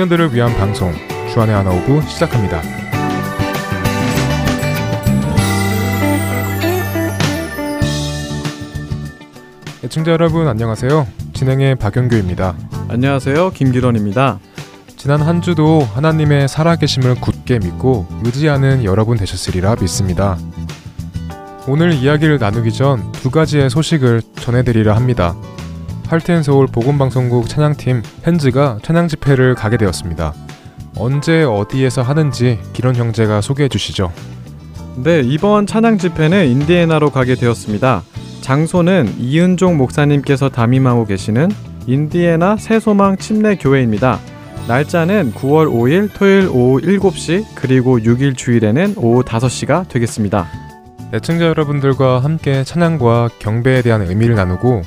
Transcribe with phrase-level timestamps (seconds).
[0.00, 0.94] 청년들을 위한 방송
[1.30, 2.62] 주안의 하나 오브 시작합니다.
[9.84, 11.06] 애청자 여러분 안녕하세요.
[11.34, 12.56] 진행의 박영규입니다.
[12.88, 13.50] 안녕하세요.
[13.50, 14.38] 김기런입니다.
[14.96, 20.38] 지난 한 주도 하나님의 살아계심을 굳게 믿고 의지하는 여러분 되셨으리라 믿습니다.
[21.66, 25.36] 오늘 이야기를 나누기 전 두 가지의 소식을 전해드리려 합니다.
[26.10, 30.34] 할텐 서울 보건방송국 찬양팀 헨즈가 찬양 집회를 가게 되었습니다.
[30.96, 34.12] 언제 어디에서 하는지 기론 형제가 소개해 주시죠.
[34.96, 38.02] 네, 이번 찬양 집회는 인디애나로 가게 되었습니다.
[38.40, 41.48] 장소는 이은종 목사님께서 담임하고 계시는
[41.86, 44.18] 인디애나 새소망 침례 교회입니다.
[44.66, 50.48] 날짜는 9월 5일 토요일 오후 7시 그리고 6일 주일에는 오후 5시가 되겠습니다.
[51.14, 54.82] 애청자 여러분들과 함께 찬양과 경배에 대한 의미를 나누고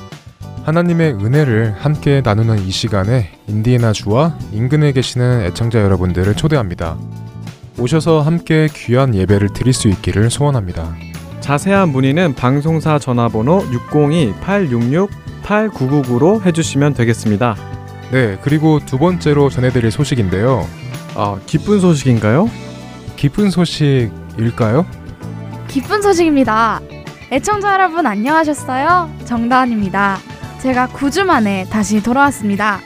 [0.64, 6.96] 하나님의 은혜를 함께 나누는 이 시간에 인디애나 주와 인근에 계시는 애청자 여러분들을 초대합니다.
[7.78, 10.96] 오셔서 함께 귀한 예배를 드릴 수 있기를 소원합니다.
[11.40, 17.56] 자세한 문의는 방송사 전화번호 602-866-8999로 해주시면 되겠습니다.
[18.10, 20.66] 네, 그리고 두 번째로 전해드릴 소식인데요.
[21.14, 22.48] 아, 기쁜 소식인가요?
[23.16, 24.86] 기쁜 소식일까요?
[25.68, 26.80] 기쁜 소식입니다.
[27.30, 29.10] 애청자 여러분 안녕하셨어요?
[29.26, 30.20] 정다은입니다.
[30.64, 32.80] 제가 9주 만에 다시 돌아왔습니다.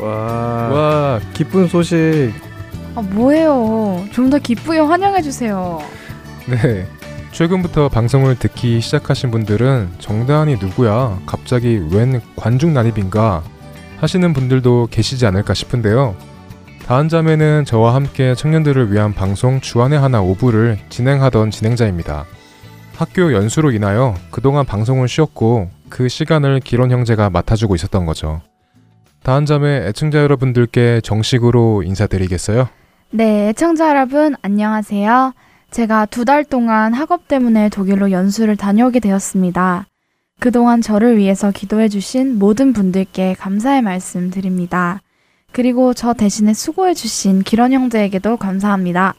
[0.00, 2.32] 와, 와, 기쁜 소식.
[2.96, 4.04] 아, 뭐예요?
[4.10, 5.80] 좀 더 기쁘게 환영해 주세요.
[6.48, 6.88] 네.
[7.30, 11.20] 최근부터 방송을 듣기 시작하신 분들은 정다은이 누구야?
[11.24, 13.44] 갑자기 웬 관중 난입인가?
[14.00, 16.16] 하시는 분들도 계시지 않을까 싶은데요.
[16.84, 22.24] 다음 잠에는 저와 함께 청년들을 위한 방송 주안의 하나 오부를 진행하던 진행자입니다.
[22.96, 28.40] 학교 연수로 인하여 그동안 방송을 쉬었고 그 시간을 기론 형제가 맡아주고 있었던 거죠.
[29.22, 32.68] 다음 잠에 애청자 여러분들께 정식으로 인사드리겠어요?
[33.10, 35.34] 네, 애청자 여러분 안녕하세요.
[35.70, 39.86] 제가 두 달 동안 학업 때문에 독일로 연수를 다녀오게 되었습니다.
[40.40, 45.00] 그동안 저를 위해서 기도해 주신 모든 분들께 감사의 말씀 드립니다.
[45.52, 49.14] 그리고 저 대신에 수고해 주신 기런 형제에게도 감사합니다.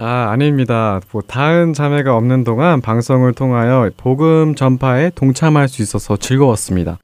[0.00, 1.00] 아, 아닙니다.
[1.10, 6.98] 뭐 다은 자매가 없는 동안 방송을 통하여 복음 전파에 동참할 수 있어서 즐거웠습니다.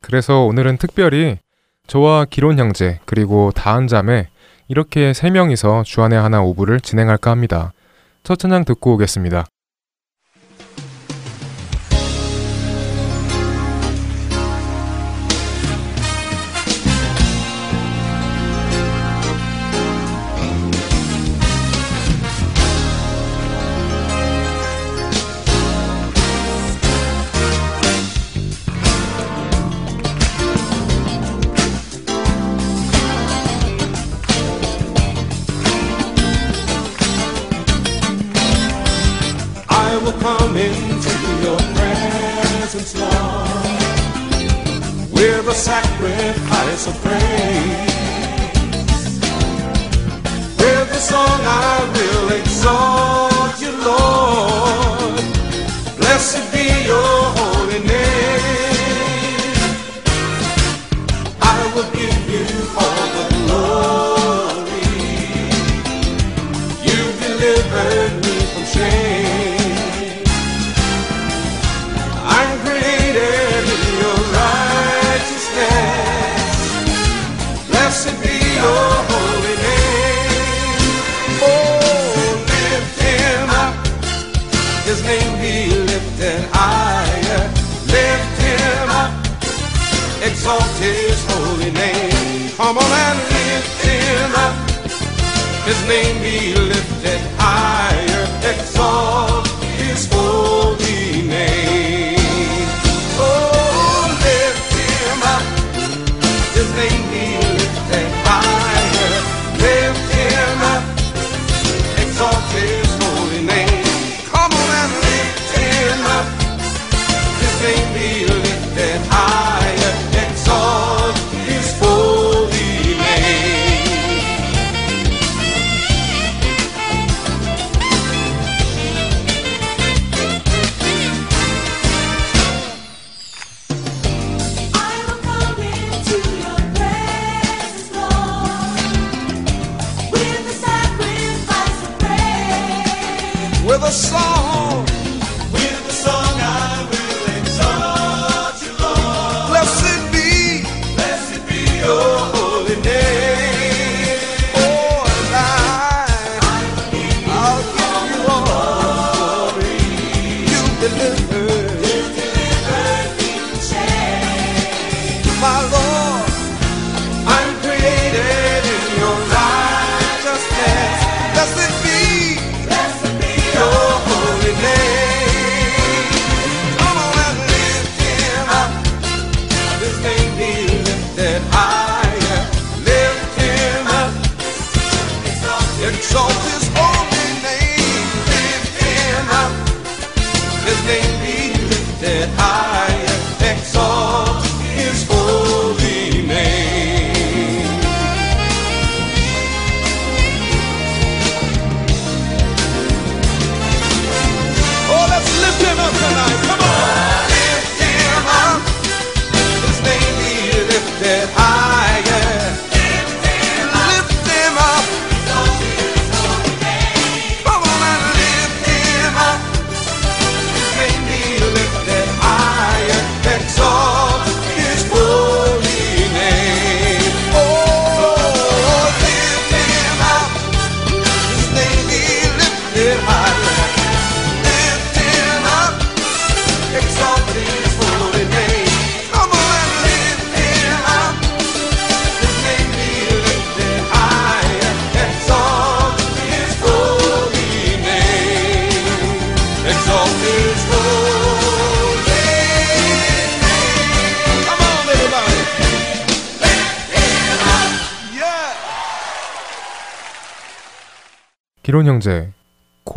[0.00, 1.38] 그래서 오늘은 특별히
[1.86, 4.28] 저와 기론 형제 그리고 다은 자매
[4.66, 7.72] 이렇게 세 명이서 주안의 하나 오부를 진행할까 합니다.
[8.24, 9.46] 첫 찬양 듣고 오겠습니다.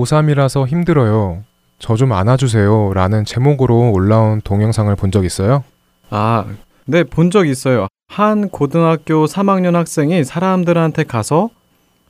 [0.06, 1.44] 고3이라서 힘들어요.
[1.80, 2.94] 저 좀 안아주세요.
[2.94, 5.64] 라는 제목으로 올라온 동영상을 본 적 있어요?
[6.10, 6.46] 아,
[6.86, 7.88] 네, 본 적 있어요.
[8.08, 11.50] 한 고등학교 3학년 학생이 사람들한테 가서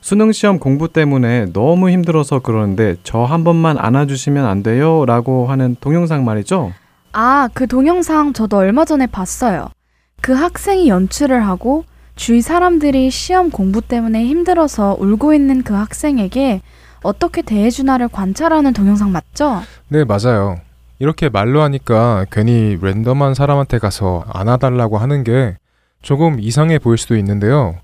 [0.01, 5.05] 수능 시험 공부 때문에 너무 힘들어서 그러는데 저 한 번만 안아주시면 안 돼요?
[5.05, 6.73] 라고 하는 동영상 말이죠.
[7.13, 9.69] 아, 그 동영상 저도 얼마 전에 봤어요.
[10.21, 16.61] 그 학생이 연출을 하고 주위 사람들이 시험 공부 때문에 힘들어서 울고 있는 그 학생에게
[17.05, 19.61] 어떻게 대해주나를 관찰하는 동영상 맞죠?
[19.89, 20.57] 네, 맞아요.
[20.97, 25.57] 이렇게 말로 하니까 괜히 랜덤한 사람한테 가서 안아달라고 하는 게
[26.01, 27.75] 조금 이상해 보일 수도 있는데요.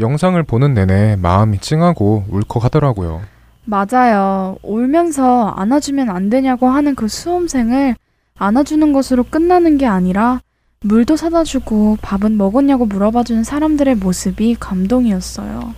[0.00, 3.20] 영상을 보는 내내 마음이 찡하고 울컥하더라고요.
[3.64, 4.56] 맞아요.
[4.62, 7.94] 울면서 안아주면 안 되냐고 하는 그 수험생을
[8.38, 10.40] 안아주는 것으로 끝나는 게 아니라
[10.80, 15.74] 물도 사다 주고 밥은 먹었냐고 물어봐 주는 사람들의 모습이 감동이었어요.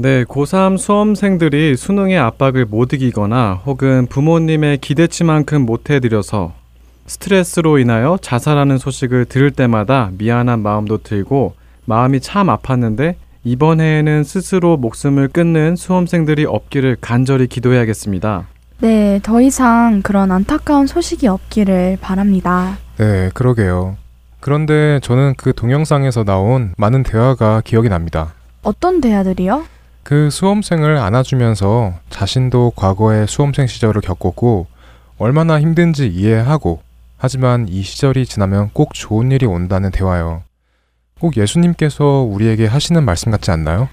[0.00, 6.54] 네, 고3 수험생들이 수능의 압박을 못 이기거나 혹은 부모님의 기대치만큼 못 해드려서
[7.06, 11.54] 스트레스로 인하여 자살하는 소식을 들을 때마다 미안한 마음도 들고
[11.84, 18.46] 마음이 참 아팠는데 이번 해에는 스스로 목숨을 끊는 수험생들이 없기를 간절히 기도해야겠습니다.
[18.78, 22.78] 네, 더 이상 그런 안타까운 소식이 없기를 바랍니다.
[22.98, 23.96] 네, 그러게요.
[24.38, 28.32] 그런데 저는 그 동영상에서 나온 많은 대화가 기억이 납니다.
[28.62, 29.64] 어떤 대화들이요?
[30.02, 34.66] 그 수험생을 안아주면서 자신도 과거의 수험생 시절을 겪었고
[35.18, 36.80] 얼마나 힘든지 이해하고
[37.16, 40.42] 하지만 이 시절이 지나면 꼭 좋은 일이 온다는 대화요.
[41.20, 43.88] 꼭 예수님께서 우리에게 하시는 말씀 같지 않나요?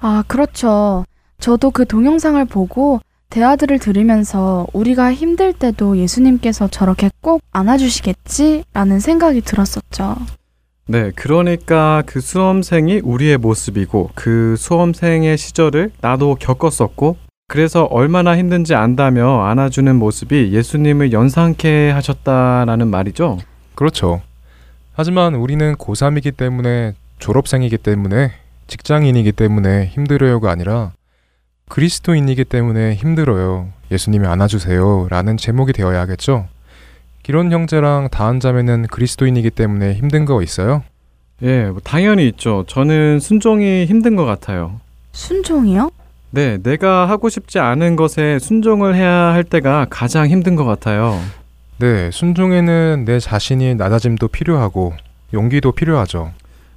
[0.00, 1.04] 아, 그렇죠.
[1.38, 3.00] 저도 그 동영상을 보고
[3.30, 8.64] 대화들을 들으면서 우리가 힘들 때도 예수님께서 저렇게 꼭 안아주시겠지?
[8.72, 10.16] 라는 생각이 들었었죠.
[10.88, 17.16] 네, 그러니까 그 수험생이 우리의 모습이고 그 수험생의 시절을 나도 겪었었고
[17.48, 23.38] 그래서 얼마나 힘든지 안다며 안아주는 모습이 예수님을 연상케 하셨다라는 말이죠.
[23.74, 24.22] 그렇죠.
[24.92, 28.32] 하지만 우리는 고3이기 때문에 졸업생이기 때문에
[28.68, 30.92] 직장인이기 때문에 힘들어요가 아니라
[31.68, 33.68] 그리스도인이기 때문에 힘들어요.
[33.90, 35.08] 예수님이 안아주세요.
[35.10, 36.46] 라는 제목이 되어야 하겠죠.
[37.26, 40.84] 기론 형제랑 다한 자매는 그리스도인이기 때문에 힘든 거 있어요?
[41.42, 42.62] 예, 뭐 당연히 있죠.
[42.68, 44.78] 저는 순종이 힘든 것 같아요.
[45.10, 45.90] 순종이요?
[46.30, 51.20] 네, 내가 하고 싶지 않은 것에 순종을 해야 할 때가 가장 힘든 것 같아요.
[51.78, 54.92] 네, 순종에는 내 자신이 낮아짐도 필요하고
[55.34, 56.30] 용기도 필요하죠.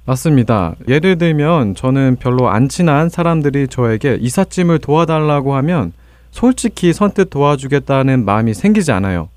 [0.04, 0.74] 맞습니다.
[0.88, 5.92] 예를 들면 저는 별로 안 친한 사람들이 저에게 이삿짐을 도와달라고 하면
[6.32, 9.28] 솔직히 선뜻 도와주겠다는 마음이 생기지 않아요.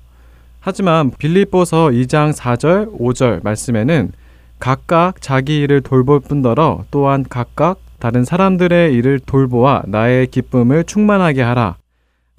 [0.64, 4.12] 하지만 빌립보서 2장 4절, 5절 말씀에는
[4.58, 11.76] 각각 자기 일을 돌볼 뿐더러 또한 각각 다른 사람들의 일을 돌보아 나의 기쁨을 충만하게 하라.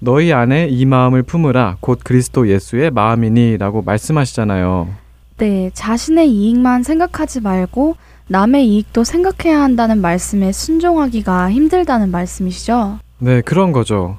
[0.00, 1.76] 너희 안에 이 마음을 품으라.
[1.78, 4.88] 곧 그리스도 예수의 마음이니라고 말씀하시잖아요.
[5.36, 7.94] 네, 자신의 이익만 생각하지 말고
[8.26, 12.98] 남의 이익도 생각해야 한다는 말씀에 순종하기가 힘들다는 말씀이시죠?
[13.20, 14.18] 네, 그런 거죠.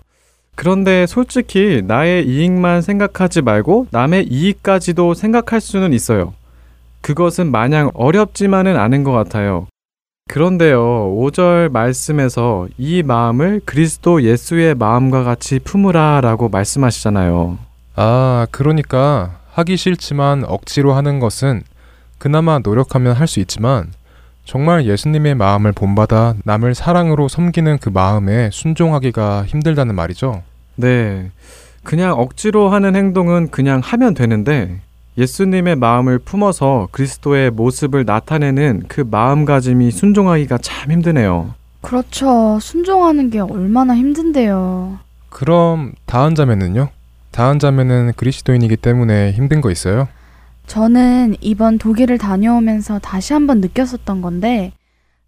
[0.58, 6.34] 그런데 솔직히 나의 이익만 생각하지 말고 남의 이익까지도 생각할 수는 있어요.
[7.02, 9.68] 그것은 마냥 어렵지만은 않은 것 같아요.
[10.28, 17.60] 그런데요, 5절 말씀에서 이 마음을 그리스도 예수의 마음과 같이 품으라 라고 말씀하시잖아요.
[17.96, 21.62] 아, 그러니까 하기 싫지만 억지로 하는 것은
[22.18, 23.92] 그나마 노력하면 할 수 있지만
[24.48, 30.42] 정말 예수님의 마음을 본받아 남을 사랑으로 섬기는 그 마음에 순종하기가 힘들다는 말이죠.
[30.78, 31.32] 네.
[31.84, 34.80] 그냥 억지로 하는 행동은 그냥 하면 되는데
[35.18, 41.54] 예수님의 마음을 품어서 그리스도의 모습을 나타내는 그 마음가짐이 순종하기가 참 힘드네요.
[41.82, 42.58] 그렇죠.
[42.62, 45.00] 순종하는 게 얼마나 힘든데요.
[45.28, 46.88] 그럼 다한 자매는요?
[47.32, 50.08] 다한 자매는 그리스도인이기 때문에 힘든 거 있어요?
[50.68, 54.74] 저는 이번 독일을 다녀오면서 다시 한번 느꼈었던 건데,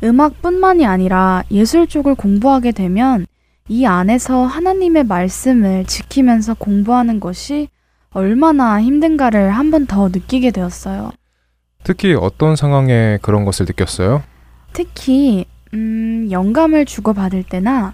[0.04, 3.26] 음악뿐만이 아니라 예술 쪽을 공부하게 되면
[3.68, 7.70] 이 안에서 하나님의 말씀을 지키면서 공부하는 것이
[8.12, 11.12] 얼마나 힘든가를 한 번 더 느끼게 되었어요.
[11.84, 14.24] 특히 어떤 상황에 그런 것을 느꼈어요?
[14.74, 17.94] 특히, 음, 영감을 주고받을 때나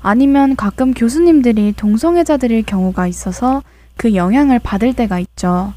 [0.00, 3.62] 아니면 가끔 교수님들이 동성애자들일 경우가 있어서
[3.96, 5.72] 그 영향을 받을 때가 있죠.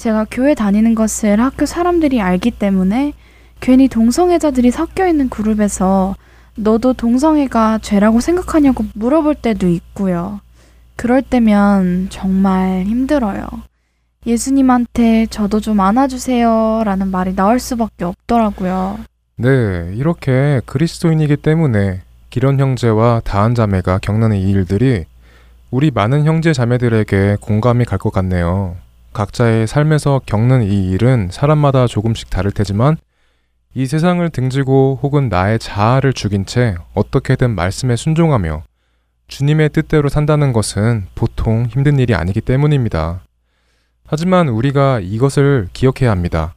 [0.00, 3.12] 제가 교회 다니는 것을 학교 사람들이 알기 때문에
[3.60, 6.16] 괜히 동성애자들이 섞여 있는 그룹에서
[6.56, 10.40] 너도 동성애가 죄라고 생각하냐고 물어볼 때도 있고요.
[10.96, 13.44] 그럴 때면 정말 힘들어요.
[14.24, 19.00] 예수님한테 저도 좀 안아주세요 라는 말이 나올 수밖에 없더라고요.
[19.36, 25.04] 네, 이렇게 그리스도인이기 때문에 기런 형제와 다한 자매가 겪는 이 일들이
[25.70, 28.76] 우리 많은 형제 자매들에게 공감이 갈 것 같네요.
[29.12, 32.96] 각자의 삶에서 겪는 이 일은 사람마다 조금씩 다를 테지만
[33.74, 38.62] 이 세상을 등지고 혹은 나의 자아를 죽인 채 어떻게든 말씀에 순종하며
[39.28, 43.20] 주님의 뜻대로 산다는 것은 보통 힘든 일이 아니기 때문입니다.
[44.06, 46.54] 하지만 우리가 이것을 기억해야 합니다.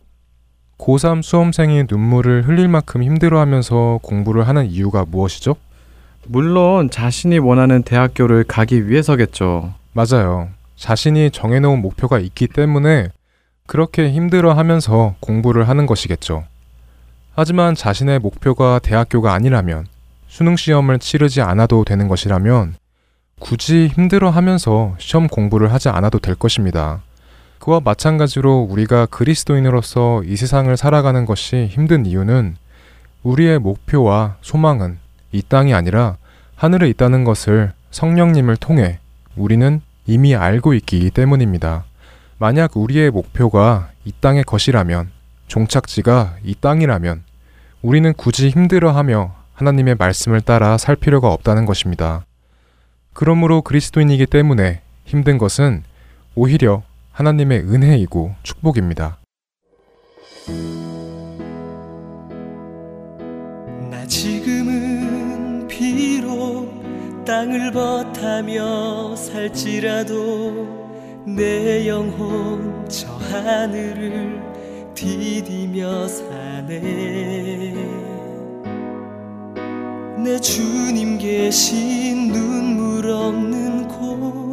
[0.80, 5.56] 고3 수험생이 눈물을 흘릴 만큼 힘들어 하면서 공부를 하는 이유가 무엇이죠?
[6.26, 9.74] 물론 자신이 원하는 대학교를 가기 위해서겠죠.
[9.94, 10.50] 맞아요.
[10.84, 13.08] 자신이 정해놓은 목표가 있기 때문에
[13.68, 16.44] 그렇게 힘들어 하면서 공부를 하는 것이겠죠.
[17.34, 19.86] 하지만 자신의 목표가 대학교가 아니라면
[20.28, 22.76] 수능 시험을 치르지 않아도 되는 것이라면
[23.40, 27.02] 굳이 힘들어 하면서 시험 공부를 하지 않아도 될 것입니다.
[27.60, 32.58] 그와 마찬가지로 우리가 그리스도인으로서 이 세상을 살아가는 것이 힘든 이유는
[33.24, 34.98] 우리의 목표와 소망은
[35.32, 36.18] 이 땅이 아니라
[36.58, 39.00] 하늘에 있다는 것을 성령님을 통해
[39.38, 41.86] 우리는 이미 알고 있기 때문입니다.
[42.38, 45.10] 만약 우리의 목표가 이 땅의 것이라면,
[45.48, 47.24] 종착지가 이 땅이라면,
[47.82, 52.26] 우리는 굳이 힘들어하며 하나님의 말씀을 따라 살 필요가 없다는 것입니다.
[53.14, 55.84] 그러므로 그리스도인이기 때문에 힘든 것은
[56.36, 56.82] 오히려
[57.12, 59.20] 하나님의 은혜이고 축복입니다.
[63.92, 64.53] 나 비록
[67.26, 74.42] 땅을 버타며 살지라도 내 영혼 저 하늘을
[74.94, 76.82] 디디며 사네.
[80.24, 84.44] 내 주님 계신 눈물 없는 곳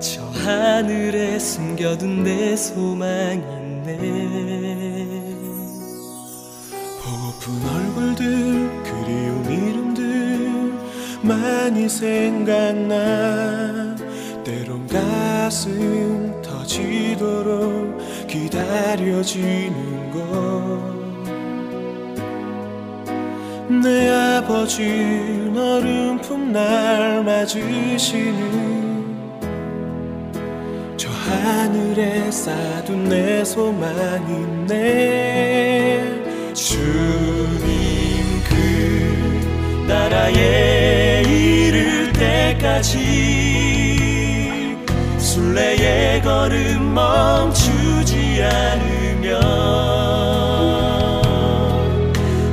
[0.00, 3.40] 저 하늘에 숨겨둔 내 소망
[3.86, 5.23] 있네
[7.44, 8.24] 보고픈 얼굴들
[8.84, 10.72] 그리운 이름들
[11.22, 12.94] 많이 생각나.
[14.42, 20.94] 때론 가슴 터지도록 기다려지는 것
[23.82, 24.82] 내 아버지
[25.52, 28.74] 너른 품 날 맞으시는
[30.96, 36.23] 저 하늘에 쌓둔 내 소망이 네
[36.54, 42.98] 주님 그 나라에 이를 때까지
[45.18, 49.42] 순례의 걸음 멈추지 않으면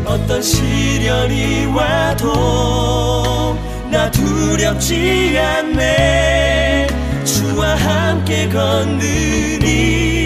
[0.04, 3.56] 어떤 시련이 와도
[3.92, 6.88] 나 두렵지 않네.
[7.24, 10.21] 주와 함께 걷는 이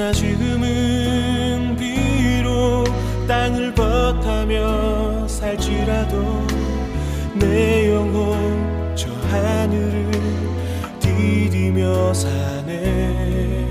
[0.00, 2.86] 나 지금은 비록
[3.28, 6.46] 땅을 버타며 살지라도
[7.34, 10.10] 내 영혼 저 하늘을
[11.00, 13.66] 디디며 사네.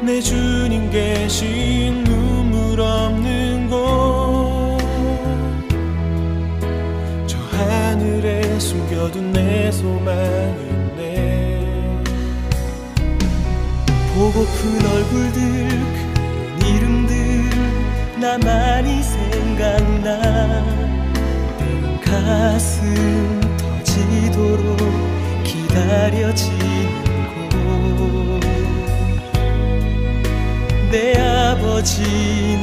[0.00, 4.78] 내 주님 계신 눈물 없는 곳
[7.26, 10.65] 저 하늘에 숨겨둔 내 소망이
[14.36, 17.16] 보고픈 얼굴들 그 이름들
[18.20, 20.62] 나만이 생각나.
[22.04, 24.76] 가슴 터지도록
[25.42, 26.50] 기다려지는
[30.90, 32.02] 곳내 아버지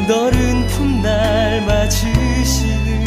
[0.07, 3.03] 너른 품날 맞으시는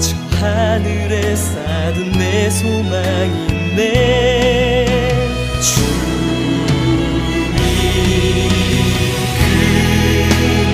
[0.00, 3.46] 저 하늘에 쌓은 내 소망이
[3.78, 4.85] 있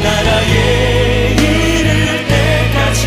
[0.03, 3.03] 나라에 이를 때까지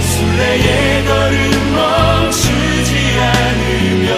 [0.00, 4.08] 순례의 걸음 멈추지 않으면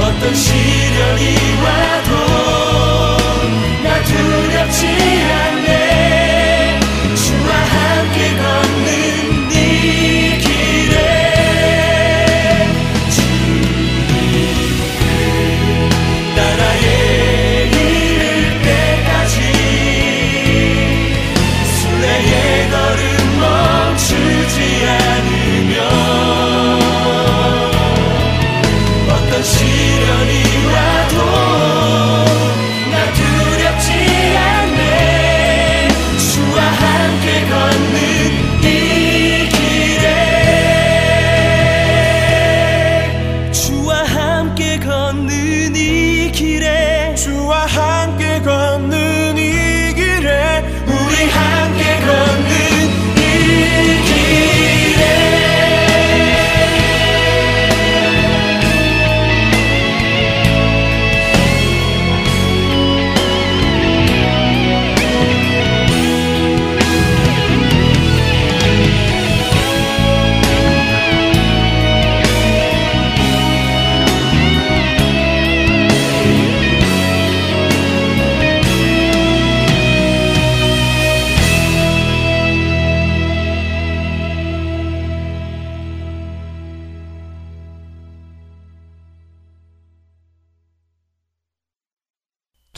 [0.00, 1.47] 어떤 시련이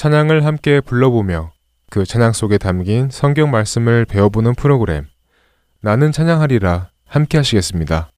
[0.00, 1.52] 찬양을 함께 불러보며
[1.90, 5.04] 그 찬양 속에 담긴 성경 말씀을 배워보는 프로그램
[5.82, 8.10] 나는 찬양하리라 함께 하시겠습니다.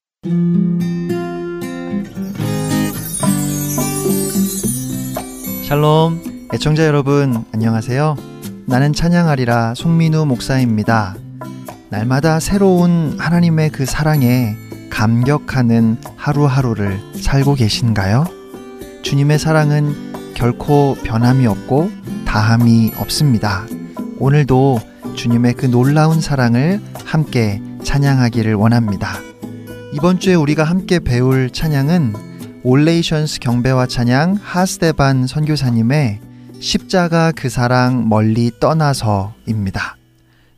[5.67, 8.15] 샬롬, 애청자 여러분, 안녕하세요.
[8.65, 11.17] 나는 찬양하리라 송민우 목사입니다.
[11.89, 14.55] 날마다 새로운 하나님의 그 사랑에
[14.89, 18.23] 감격하는 하루하루를 살고 계신가요?
[19.01, 21.91] 주님의 사랑은 결코 변함이 없고
[22.25, 23.65] 다함이 없습니다.
[24.19, 24.79] 오늘도
[25.15, 29.17] 주님의 그 놀라운 사랑을 함께 찬양하기를 원합니다.
[29.93, 32.13] 이번 주에 우리가 함께 배울 찬양은
[32.63, 36.19] 올레이션스 경배와 찬양 하스데반 선교사님의
[36.59, 39.97] 십자가 그 사랑 멀리 떠나서입니다.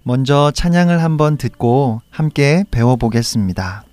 [0.03, 3.85] 먼저 찬양을 한번 듣고 함께 배워보겠습니다.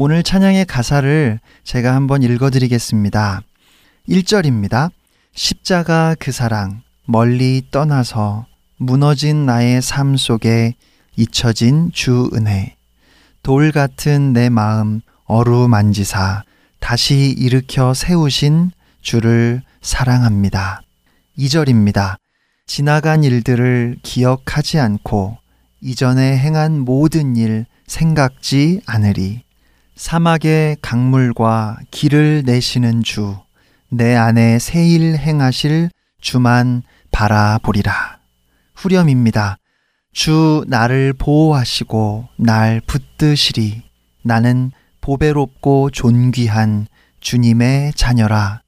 [0.00, 3.42] 오늘 찬양의 가사를 제가 한번 읽어드리겠습니다.
[4.08, 4.92] 1절입니다.
[5.34, 10.76] 십자가 그 사랑 멀리 떠나서 무너진 나의 삶 속에
[11.16, 12.76] 잊혀진 주 은혜
[13.42, 16.44] 돌 같은 내 마음 어루만지사
[16.78, 20.82] 다시 일으켜 세우신 주를 사랑합니다.
[21.36, 22.18] 2절입니다.
[22.68, 25.38] 지나간 일들을 기억하지 않고
[25.80, 29.47] 이전에 행한 모든 일 생각지 않으리.
[29.98, 33.36] 사막의 강물과 길을 내시는 주,
[33.88, 38.20] 내 안에 새일 행하실 주만 바라보리라.
[38.76, 39.58] 후렴입니다.
[40.12, 43.82] 주 나를 보호하시고 날 붙드시리.
[44.22, 46.86] 나는 보배롭고 존귀한
[47.18, 48.62] 주님의 자녀라.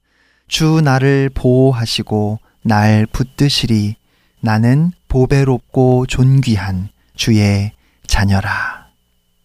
[0.49, 3.95] 주 나를 보호하시고 날 붙드시리.
[4.41, 7.71] 나는 보배롭고 존귀한 주의
[8.05, 8.87] 자녀라.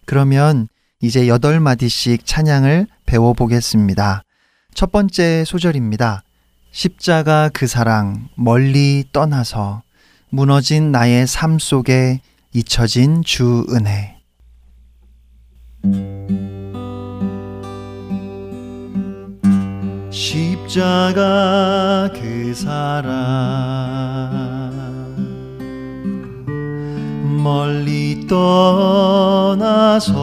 [0.04, 0.66] 그러면
[1.06, 4.24] 이제 여덟 마디씩 찬양을 배워보겠습니다.
[4.74, 6.24] 첫 번째 소절입니다.
[6.72, 9.84] 십자가 그 사랑 멀리 떠나서
[10.30, 14.16] 무너진 나의 삶 속에 잊혀진 주 은혜.
[20.10, 24.55] 십자가 그 사랑
[27.42, 30.14] 멀리 떠나서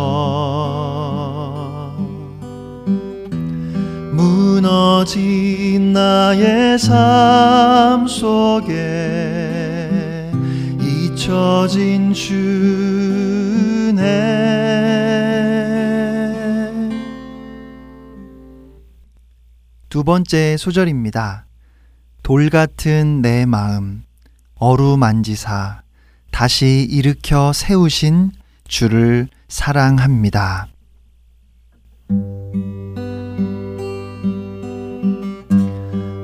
[4.11, 8.71] 무너진 나의 삶 속에
[10.81, 12.53] 잊혀진 주네
[19.89, 21.45] 두 번째 소절입니다.
[22.23, 24.03] 돌 같은 내 마음
[24.55, 25.82] 어루만지사
[26.33, 28.31] 다시 일으켜 세우신
[28.67, 30.67] 주를 사랑합니다.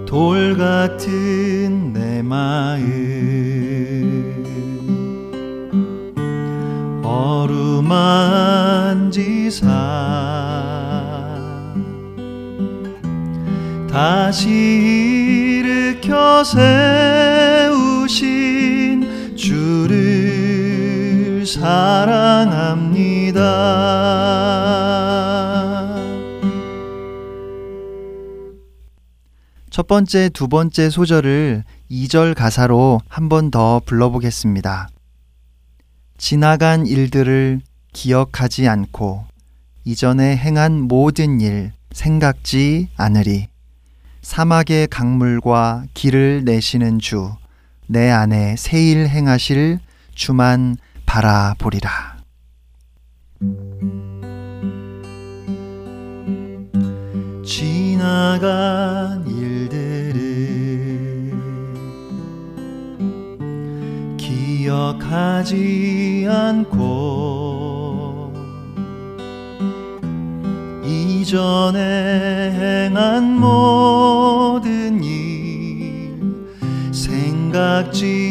[0.07, 2.81] 돌 같은 내 마음
[7.03, 7.91] 어루만
[9.11, 9.69] 지사
[13.87, 14.49] 다시
[15.61, 16.43] 일으켜
[17.63, 18.59] 세우신
[19.39, 23.39] 주를 사랑합니다.
[29.69, 34.89] 첫 번째, 두 번째 소절을 2절 가사로 한 번 더 불러보겠습니다.
[36.17, 37.61] 지나간 일들을
[37.93, 39.23] 기억하지 않고
[39.85, 43.47] 이전에 행한 모든 일 생각지 않으리.
[44.21, 47.31] 사막의 강물과 길을 내시는 주,
[47.91, 49.79] 내 안에 새일 행하실
[50.13, 52.17] 주만 바라보리라.
[57.43, 61.33] 지나간 일들을
[64.17, 68.31] 기억하지 않고
[70.85, 73.78] 이전에 행한 모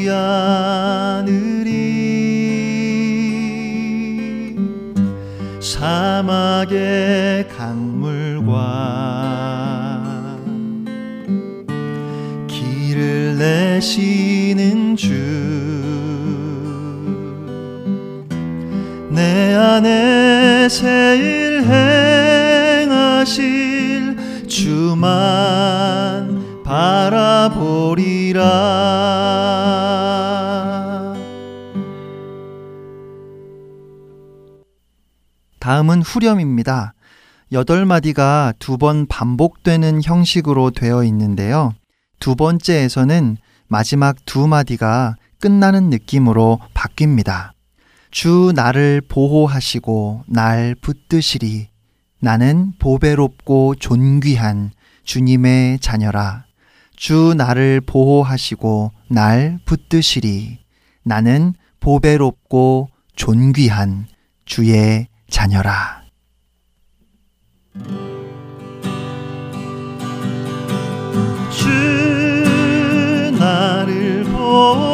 [0.09, 1.68] 지 않으리
[5.61, 8.55] 사막의 강물과
[12.49, 15.29] 길을 내시는 주
[19.11, 21.64] 내 안에 새일
[22.85, 24.16] 행하실
[24.47, 25.09] 주만
[26.62, 28.38] 바라보리라
[35.79, 36.95] 다음은 후렴입니다.
[37.53, 41.73] 여덟 마디가 두 번 반복되는 형식으로 되어 있는데요.
[42.19, 43.37] 두 번째에서는
[43.69, 47.51] 마지막 두 마디가 끝나는 느낌으로 바뀝니다.
[48.11, 51.69] 주 나를 보호하시고 날 붙드시리.
[52.21, 54.73] 나는 보배롭고 존귀한
[55.05, 56.45] 주님의 자녀라.
[56.97, 60.59] 주 나를 보호하시고 날 붙드시리.
[61.05, 64.09] 나는 보배롭고 존귀한
[64.45, 66.03] 주의 자녀라.
[71.51, 71.69] 주
[73.38, 74.88] 나를 보호하시고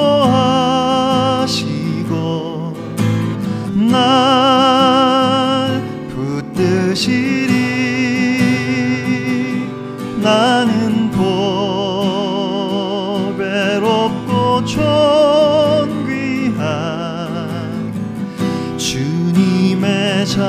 [3.90, 7.54] 날 붙드시리
[10.20, 10.63] 나
[20.34, 20.40] 주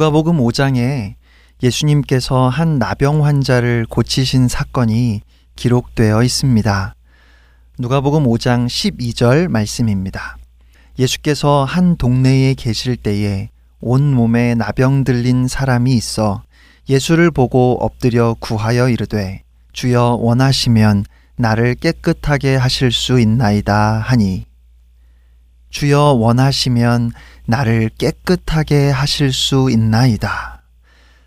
[0.00, 1.16] 누가복음 5장에
[1.62, 5.20] 예수님께서 한 나병 환자를 고치신 사건이
[5.56, 6.94] 기록되어 있습니다.
[7.78, 10.38] 누가복음 5장 12절 말씀입니다.
[10.98, 13.50] 예수께서 한 동네에 계실 때에
[13.82, 16.44] 온 몸에 나병 들린 사람이 있어
[16.88, 19.42] 예수를 보고 엎드려 구하여 이르되
[19.74, 21.04] 주여 원하시면
[21.36, 24.46] 나를 깨끗하게 하실 수 있나이다 하니
[25.68, 27.12] 주여 원하시면
[27.50, 30.62] 나를 깨끗하게 하실 수 있나이다.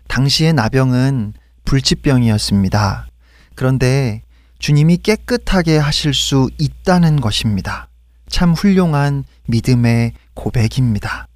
[0.08, 1.34] 당시의 나병은
[1.64, 3.06] 불치병이었습니다.
[3.54, 4.22] 그런데
[4.58, 7.88] 주님이 깨끗하게 하실 수 있다는 것입니다.
[8.28, 11.28] 참 훌륭한 믿음의 고백입니다.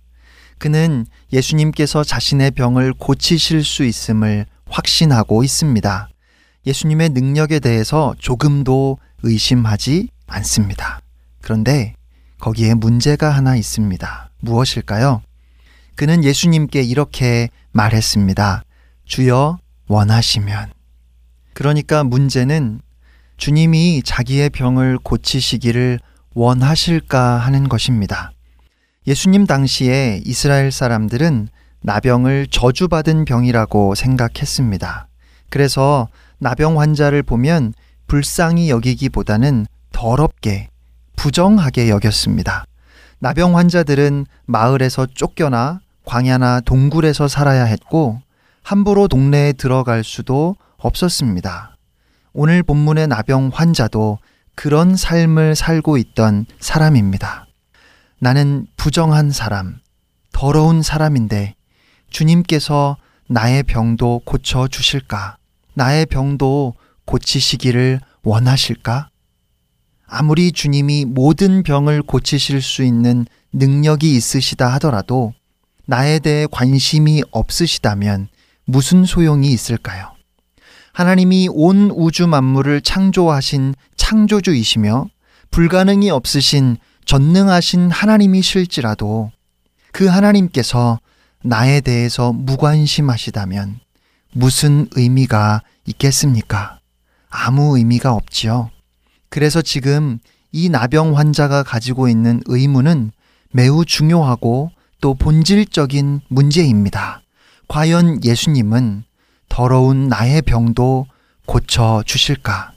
[0.57, 6.09] 그는 예수님께서 자신의 병을 고치실 수 있음을 확신하고 있습니다.
[6.67, 11.01] 예수님의 능력에 대해서 조금도 의심하지 않습니다.
[11.43, 11.95] 그런데
[12.41, 14.28] 거기에 문제가 하나 있습니다.
[14.41, 15.23] 무엇일까요?
[15.95, 18.63] 그는 예수님께 이렇게 말했습니다.
[19.05, 20.71] 주여 원하시면.
[21.55, 22.81] 그러니까 문제는
[23.37, 25.99] 주님이 자기의 병을 고치시기를
[26.35, 28.33] 원하실까 하는 것입니다.
[29.07, 31.49] 예수님 당시에 이스라엘 사람들은
[31.81, 35.09] 나병을 저주받은 병이라고 생각했습니다.
[35.49, 37.73] 그래서 나병 환자를 보면
[38.07, 40.69] 불쌍히 여기기보다는 더럽게,
[41.17, 42.65] 부정하게 여겼습니다.
[43.21, 48.21] 나병 환자들은 마을에서 쫓겨나 광야나 동굴에서 살아야 했고
[48.63, 51.77] 함부로 동네에 들어갈 수도 없었습니다.
[52.33, 54.19] 오늘 본문의 나병 환자도
[54.55, 57.47] 그런 삶을 살고 있던 사람입니다.
[58.21, 59.81] 나는 부정한 사람,
[60.33, 61.55] 더러운 사람인데
[62.11, 62.97] 주님께서
[63.29, 65.37] 나의 병도 고쳐 주실까?
[65.75, 69.09] 나의 병도 고치시기를 원하실까?
[70.09, 75.35] 아무리 주님이 모든 병을 고치실 수 있는 능력이 있으시다 하더라도
[75.87, 78.29] 나에 대해 관심이 없으시다면
[78.65, 80.13] 무슨 소용이 있을까요?
[80.93, 85.09] 하나님이 온 우주 만물을 창조하신 창조주이시며
[85.51, 89.31] 불가능이 없으신 전능하신 하나님이실지라도
[89.93, 91.01] 그 하나님께서
[91.43, 93.81] 나에 대해서 무관심하시다면
[94.33, 96.81] 무슨 의미가 있겠습니까?
[97.31, 98.71] 아무 의미가 없지요.
[99.29, 100.19] 그래서 지금
[100.53, 103.13] 이 나병 환자가 가지고 있는 의문은
[103.51, 107.23] 매우 중요하고 또 본질적인 문제입니다.
[107.69, 109.05] 과연 예수님은
[109.49, 111.07] 더러운 나의 병도
[111.47, 112.73] 고쳐 주실까?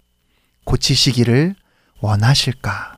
[0.65, 1.55] 고치시기를
[1.99, 2.97] 원하실까?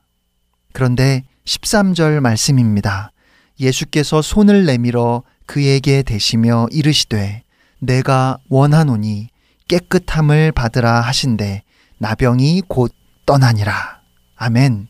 [0.72, 3.12] 그런데 13절 말씀입니다.
[3.60, 7.42] 예수께서 손을 내밀어 그에게 대시며 이르시되
[7.78, 9.28] 내가 원하노니
[9.68, 11.62] 깨끗함을 받으라 하신대
[11.98, 12.92] 나병이 곧
[13.26, 14.00] 떠나니라.
[14.36, 14.88] 아멘.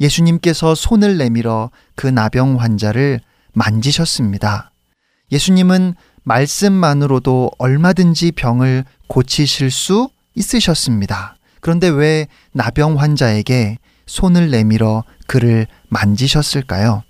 [0.00, 3.20] 예수님께서 손을 내밀어 그 나병 환자를
[3.52, 4.70] 만지셨습니다.
[5.32, 11.36] 예수님은 말씀만으로도 얼마든지 병을 고치실 수 있으셨습니다.
[11.60, 17.02] 그런데 왜 나병 환자에게 손을 내밀어 그를 만지셨을까요?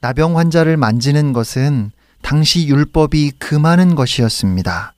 [0.00, 1.90] 나병 환자를 만지는 것은
[2.22, 4.94] 당시 율법이 금하는 것이었습니다.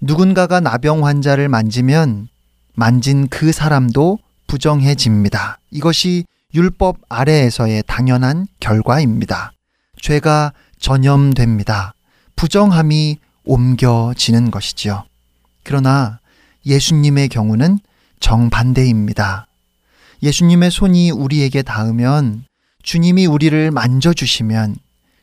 [0.00, 2.28] 누군가가 나병 환자를 만지면
[2.74, 5.58] 만진 그 사람도 부정해집니다.
[5.70, 9.52] 이것이 율법 아래에서의 당연한 결과입니다.
[10.00, 11.94] 죄가 전염됩니다.
[12.36, 15.04] 부정함이 옮겨지는 것이지요.
[15.62, 16.18] 그러나
[16.66, 17.78] 예수님의 경우는
[18.20, 19.46] 정반대입니다.
[20.22, 22.44] 예수님의 손이 우리에게 닿으면
[22.82, 24.76] 주님이 우리를 만져주시면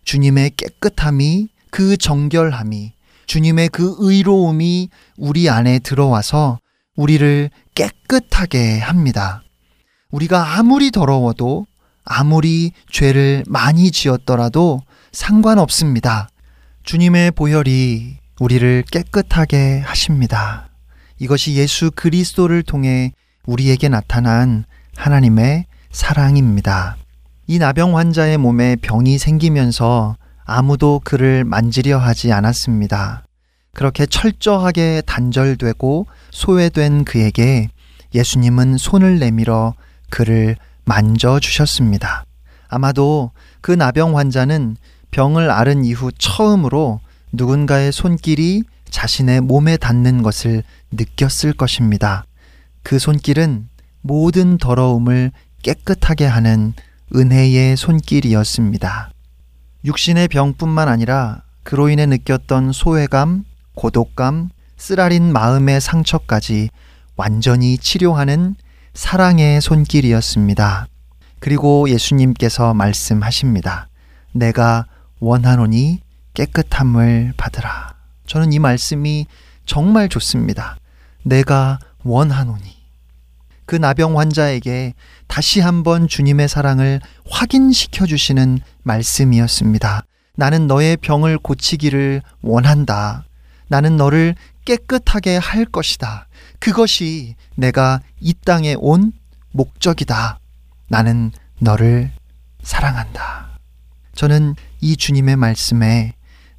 [0.04, 2.94] 주님의 깨끗함이 그 정결함이
[3.26, 6.60] 주님의 그 의로움이 우리 안에 들어와서
[6.95, 9.43] 우리를 깨끗하게 합니다.
[10.12, 11.65] 우리가 아무리 더러워도
[12.04, 16.30] 아무리 죄를 많이 지었더라도 상관없습니다.
[16.84, 20.69] 주님의 보혈이 우리를 깨끗하게 하십니다.
[21.19, 23.13] 이것이 예수 그리스도를 통해
[23.45, 26.97] 우리에게 나타난 하나님의 사랑입니다.
[27.47, 33.23] 이 나병 환자의 몸에 병이 생기면서 아무도 그를 만지려 하지 않았습니다.
[33.74, 37.70] 그렇게 철저하게 단절되고 소외된 그에게
[38.14, 39.74] 예수님은 손을 내밀어
[40.10, 42.26] 그를 만져주셨습니다.
[42.68, 43.32] 아마도
[43.62, 44.78] 그 나병 환자는
[45.12, 47.00] 병을 앓은 이후 처음으로
[47.32, 52.26] 누군가의 손길이 자신의 몸에 닿는 것을 느꼈을 것입니다.
[52.84, 53.70] 그 손길은
[54.02, 55.32] 모든 더러움을
[55.64, 56.74] 깨끗하게 하는
[57.16, 59.12] 은혜의 손길이었습니다.
[59.86, 63.44] 육신의 병뿐만 아니라 그로 인해 느꼈던 소외감,
[63.76, 66.70] 고독감, 쓰라린 마음의 상처까지
[67.16, 68.56] 완전히 치료하는
[68.94, 70.88] 사랑의 손길이었습니다.
[71.40, 73.88] 그리고 예수님께서 말씀하십니다.
[74.32, 74.86] 내가
[75.20, 76.02] 원하노니
[76.34, 77.96] 깨끗함을 받으라.
[78.26, 79.28] 저는 이 말씀이
[79.66, 80.78] 정말 좋습니다.
[81.24, 82.82] 내가 원하노니.
[83.66, 84.94] 그 나병 환자에게
[85.28, 90.04] 다시 한번 주님의 사랑을 확인시켜 주시는 말씀이었습니다.
[90.36, 93.24] 나는 너의 병을 고치기를 원한다.
[93.72, 96.28] 나는 너를 깨끗하게 할 것이다.
[96.60, 99.14] 그것이 내가 이 땅에 온
[99.54, 100.40] 목적이다.
[100.90, 102.12] 나는 너를
[102.64, 103.58] 사랑한다.
[104.14, 106.12] 저는 이 주님의 말씀에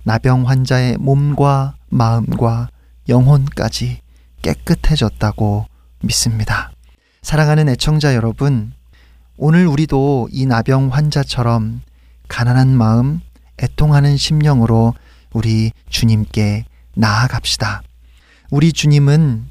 [0.04, 2.70] 나병 환자의 몸과 마음과
[3.10, 4.00] 영혼까지
[4.40, 5.66] 깨끗해졌다고
[6.00, 6.72] 믿습니다.
[7.20, 8.72] 사랑하는 애청자 여러분,
[9.36, 11.82] 오늘 우리도 이 나병 환자처럼
[12.28, 13.20] 가난한 마음,
[13.62, 14.94] 애통하는 심령으로
[15.34, 17.82] 우리 주님께 나아갑시다.
[18.50, 19.44] 우리 주님은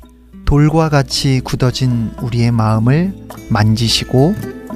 [0.45, 3.13] 돌과 같이 굳어진 우리의 마음을
[3.49, 4.35] 만지시고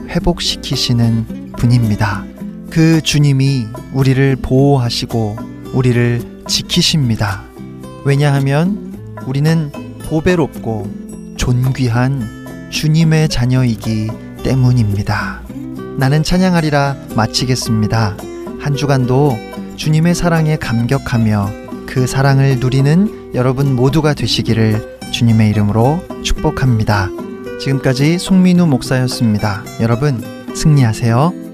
[0.09, 2.23] 회복시키시는 분입니다.
[2.69, 5.37] 그 주님이 우리를 보호하시고
[5.73, 7.43] 우리를 지키십니다.
[8.05, 9.71] 왜냐하면 우리는
[10.09, 14.09] 보배롭고 존귀한 주님의 자녀이기
[14.43, 15.41] 때문입니다.
[15.97, 18.17] 나는 찬양하리라 마치겠습니다.
[18.59, 19.37] 한 주간도
[19.75, 27.09] 주님의 사랑에 감격하며 그 사랑을 누리는 여러분 모두가 되시기를 주님의 이름으로 축복합니다.
[27.59, 29.63] 지금까지 송민우 목사였습니다.
[29.79, 30.21] 여러분,
[30.53, 31.44] 승리하세요.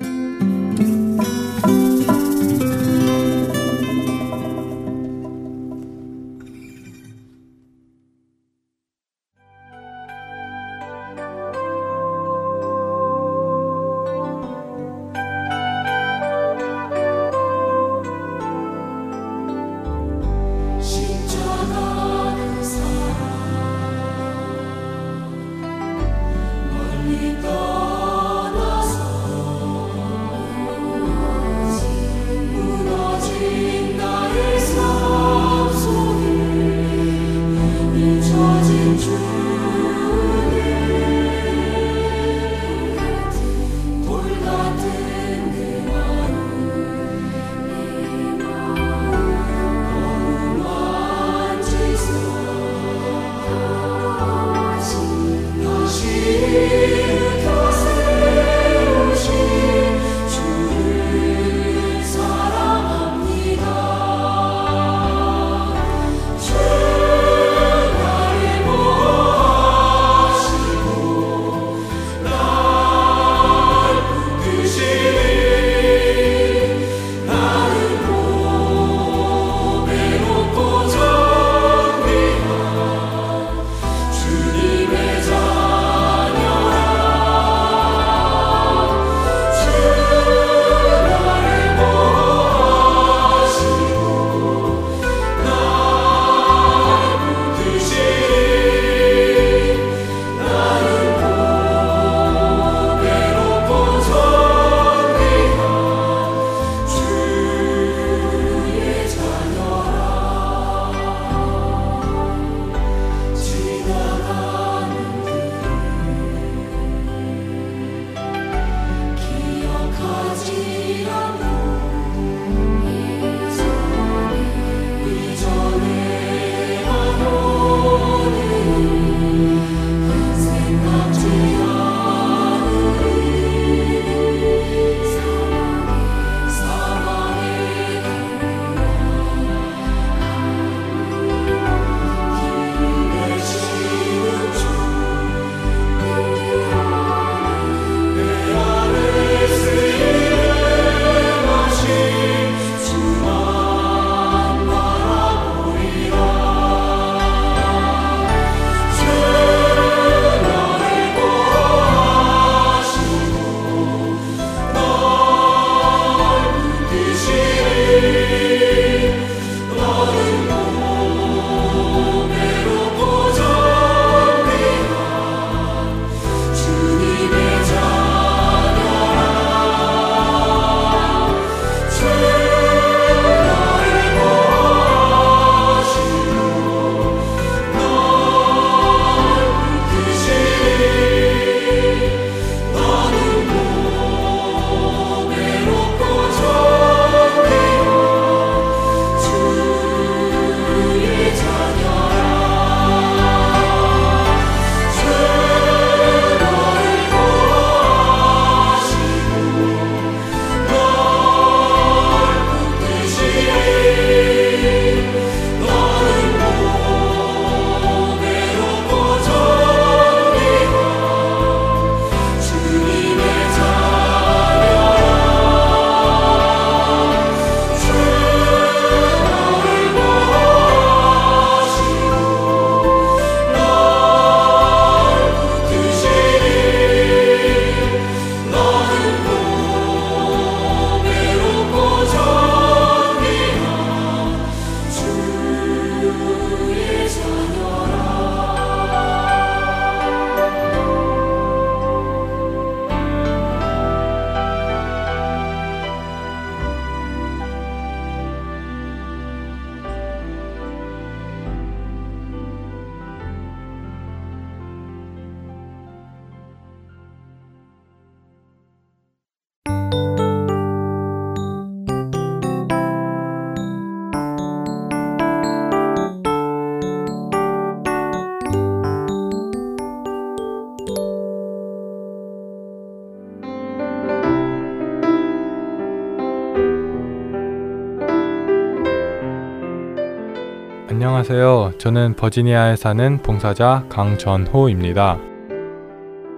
[291.22, 291.78] 안녕하세요.
[291.78, 295.20] 저는 버지니아에 사는 봉사자 강전호입니다.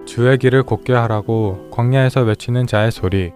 [0.04, 3.32] 주의 길을 곧게 하라고 광야에서 외치는 자의 소리.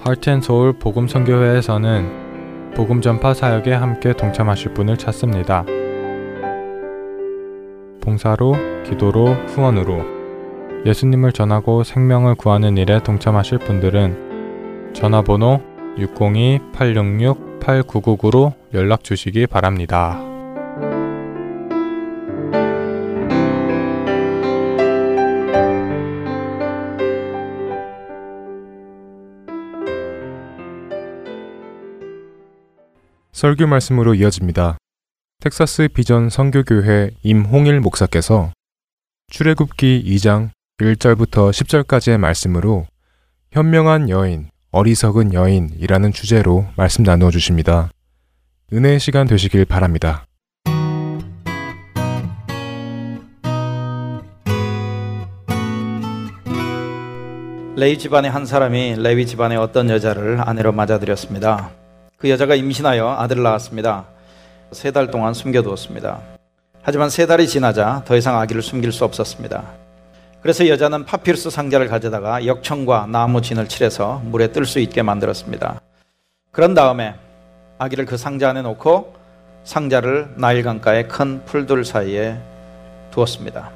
[0.00, 5.64] 하트앤소울 복음선교회에서는 복음 전파 사역에 함께 동참하실 분을 찾습니다.
[8.02, 8.54] 봉사로,
[8.84, 10.04] 기도로, 후원으로
[10.84, 15.62] 예수님을 전하고 생명을 구하는 일에 동참하실 분들은 전화번호
[15.96, 20.27] 602-866-8999로 연락 주시기 바랍니다.
[33.38, 34.78] 설교 말씀으로 이어집니다.
[35.38, 38.50] 텍사스 비전 선교교회 임홍일 목사께서
[39.30, 40.48] 출애굽기 2장
[40.80, 42.88] 1절부터 10절까지의 말씀으로
[43.52, 47.92] 현명한 여인, 어리석은 여인이라는 주제로 말씀 나누어 주십니다.
[48.72, 50.26] 은혜의 시간 되시길 바랍니다.
[57.76, 61.77] 레위 집안의 한 사람이 레위 집안의 어떤 여자를 아내로 맞아들였습니다.
[62.18, 64.06] 그 여자가 임신하여 아들을 낳았습니다.
[64.72, 66.18] 세 달 동안 숨겨두었습니다.
[66.82, 69.62] 하지만 세 달이 지나자 더 이상 아기를 숨길 수 없었습니다.
[70.42, 75.80] 그래서 여자는 파피루스 상자를 가져다가 역청과 나무 진을 칠해서 물에 뜰 수 있게 만들었습니다.
[76.50, 77.14] 그런 다음에
[77.78, 79.14] 아기를 그 상자 안에 놓고
[79.64, 82.36] 상자를 나일강가의 큰 풀들 사이에
[83.12, 83.70] 두었습니다.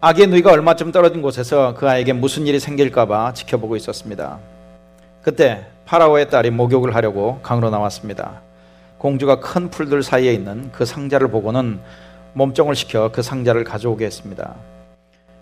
[0.00, 4.38] 아기의 누이가 얼마쯤 떨어진 곳에서 그 아이에게 무슨 일이 생길까봐 지켜보고 있었습니다.
[5.22, 8.40] 그때 파라오의 딸이 목욕을 하려고 강으로 나왔습니다.
[8.96, 11.80] 공주가 큰 풀들 사이에 있는 그 상자를 보고는
[12.32, 14.54] 몸종을 시켜 그 상자를 가져오게 했습니다.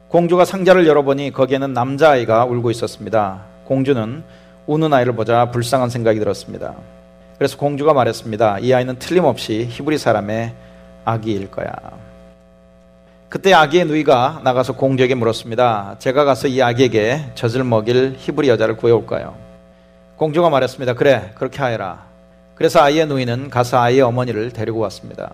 [0.08, 3.42] 공주가 상자를 열어보니 거기에는 남자아이가 울고 있었습니다.
[3.64, 4.24] 공주는
[4.66, 6.74] 우는 아이를 보자 불쌍한 생각이 들었습니다.
[7.38, 8.58] 그래서 공주가 말했습니다.
[8.58, 10.52] 이 아이는 틀림없이 히브리 사람의
[11.04, 11.72] 아기일 거야.
[13.28, 15.94] 그때 아기의 누이가 나가서 공주에게 물었습니다.
[16.00, 19.49] 제가 가서 이 아기에게 젖을 먹일 히브리 여자를 구해올까요?
[20.20, 20.92] 공주가 말했습니다.
[20.92, 22.02] 그래, 그렇게 하여라.
[22.54, 25.32] 그래서 아이의 누이는 가서 아이의 어머니를 데리고 왔습니다.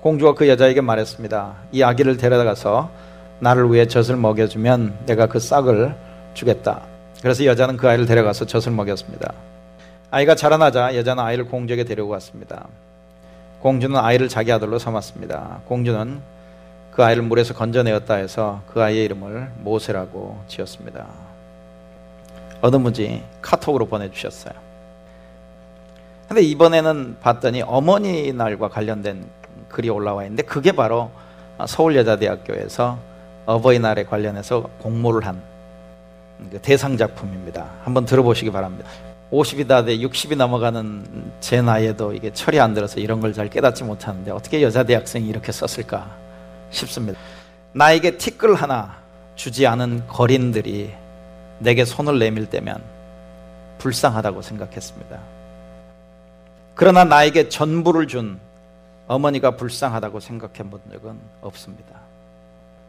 [0.00, 1.54] 공주가 그 여자에게 말했습니다.
[1.70, 2.90] 이 아기를 데려다가서
[3.40, 5.94] 나를 위해 젖을 먹여주면 내가 그 싹을
[6.32, 6.80] 주겠다.
[7.20, 9.34] 그래서 여자는 그 아이를 데려가서 젖을 먹였습니다.
[10.10, 12.66] 아이가 자라나자 여자는 아이를 공주에게 데리고 갔습니다.
[13.60, 15.60] 공주는 아이를 자기 아들로 삼았습니다.
[15.66, 16.22] 공주는
[16.90, 21.23] 그 아이를 물에서 건져내었다 해서 그 아이의 이름을 모세라고 지었습니다.
[22.64, 24.54] 어느 분이 카톡으로 보내주셨어요.
[26.26, 29.26] 근데 이번에는 봤더니 어머니 날과 관련된
[29.68, 31.10] 글이 올라와 있는데 그게 바로
[31.66, 32.98] 서울여자대학교에서
[33.44, 37.70] 어버이날에 관련해서 공모를 한그 대상 작품입니다.
[37.84, 38.88] 한번 들어보시기 바랍니다.
[39.30, 43.84] 50이 다 돼 60이 넘어가는 제 나이에도 이게 철이 안 들어서 이런 걸 잘 깨닫지
[43.84, 46.16] 못하는데 어떻게 여자 대학생이 이렇게 썼을까
[46.70, 47.18] 싶습니다.
[47.72, 48.96] 나에게 티끌 하나
[49.34, 51.03] 주지 않은 거린들이
[51.64, 52.82] 내게 손을 내밀 때면
[53.78, 55.18] 불쌍하다고 생각했습니다.
[56.74, 58.38] 그러나 나에게 전부를 준
[59.08, 62.00] 어머니가 불쌍하다고 생각해 본 적은 없습니다.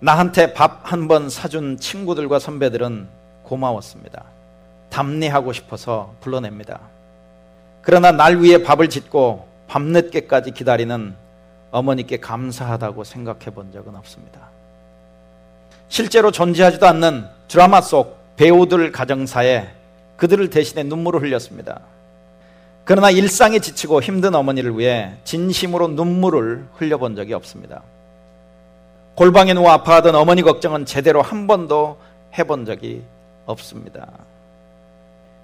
[0.01, 3.07] 나한테 밥 한 번 사준 친구들과 선배들은
[3.43, 4.23] 고마웠습니다.
[4.89, 6.79] 답례하고 싶어서 불러냅니다.
[7.81, 11.15] 그러나 날 위해 밥을 짓고 밤늦게까지 기다리는
[11.71, 14.49] 어머니께 감사하다고 생각해 본 적은 없습니다.
[15.87, 19.67] 실제로 존재하지도 않는 드라마 속 배우들 가정사에
[20.17, 21.81] 그들을 대신해 눈물을 흘렸습니다.
[22.83, 27.81] 그러나 일상에 지치고 힘든 어머니를 위해 진심으로 눈물을 흘려본 적이 없습니다.
[29.15, 31.97] 골방에 누워 아파하던 어머니 걱정은 제대로 한 번도
[32.37, 33.01] 해본 적이
[33.45, 34.07] 없습니다.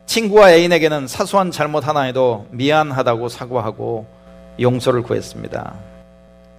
[0.05, 4.05] 친구와 애인에게는 사소한 잘못 하나에도 미안하다고 사과하고
[4.59, 5.73] 용서를 구했습니다.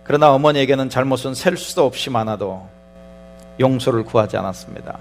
[0.05, 2.67] 그러나 어머니에게는 잘못은 셀 수도 없이 많아도
[3.61, 4.99] 용서를 구하지 않았습니다.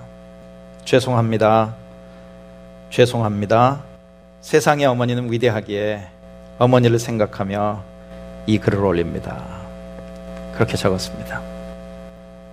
[0.85, 1.73] 죄송합니다.
[2.89, 3.81] 죄송합니다.
[4.41, 6.07] 세상의 어머니는 위대하기에
[6.59, 7.81] 어머니를 생각하며
[8.47, 9.41] 이 글을 올립니다.
[10.53, 11.41] 그렇게 적었습니다.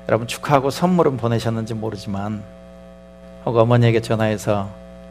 [0.09, 2.43] 여러분 축하하고 선물은 보내셨는지 모르지만
[3.45, 4.69] 혹 어머니에게 전화해서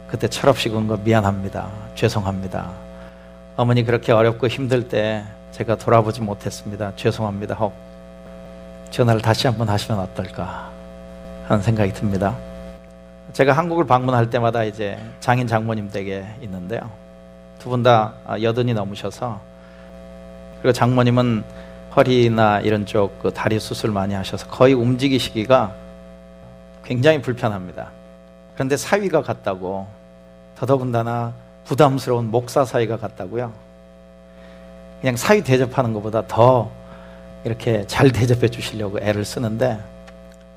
[0.08, 1.68] 그때 철없이 군 거 미안합니다.
[1.94, 2.70] 죄송합니다.
[3.56, 6.92] 어머니 그렇게 어렵고 힘들 때 제가 돌아보지 못했습니다.
[6.96, 7.54] 죄송합니다.
[7.56, 7.74] 혹
[8.90, 10.70] 전화를 다시 한번 하시면 어떨까
[11.46, 12.36] 하는 생각이 듭니다.
[13.32, 16.80] 제가 한국을 방문할 때마다 이제 장인 장모님 댁에 있는데요.
[17.58, 19.40] 두 분 다 여든이 넘으셔서
[20.62, 21.44] 그리고 장모님은
[21.96, 25.72] 허리나 이런 쪽 그 다리 수술 많이 하셔서 거의 움직이시기가
[26.84, 27.90] 굉장히 불편합니다.
[28.54, 29.86] 그런데 사위가 같다고
[30.56, 31.32] 더더군다나
[31.64, 33.52] 부담스러운 목사 사이가 같다고요.
[35.00, 36.70] 그냥 사위 대접하는 것보다 더
[37.44, 39.78] 이렇게 잘 대접해 주시려고 애를 쓰는데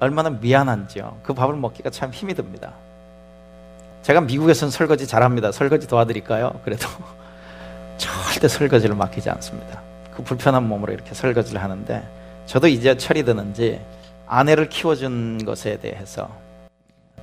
[0.02, 1.20] 얼마나 미안한지요.
[1.22, 2.74] 그 밥을 먹기가 참 힘이 듭니다.
[4.02, 5.52] 제가 미국에서는 설거지 잘합니다.
[5.52, 6.60] 설거지 도와드릴까요?
[6.66, 6.88] 그래도
[7.98, 9.80] 절대 설거지를 맡기지 않습니다.
[10.16, 12.04] 그 불편한 몸으로 이렇게 설거지를 하는데
[12.48, 13.80] 저도 이제 철이 드는지
[14.26, 16.32] 아내를 키워준 것에 대해서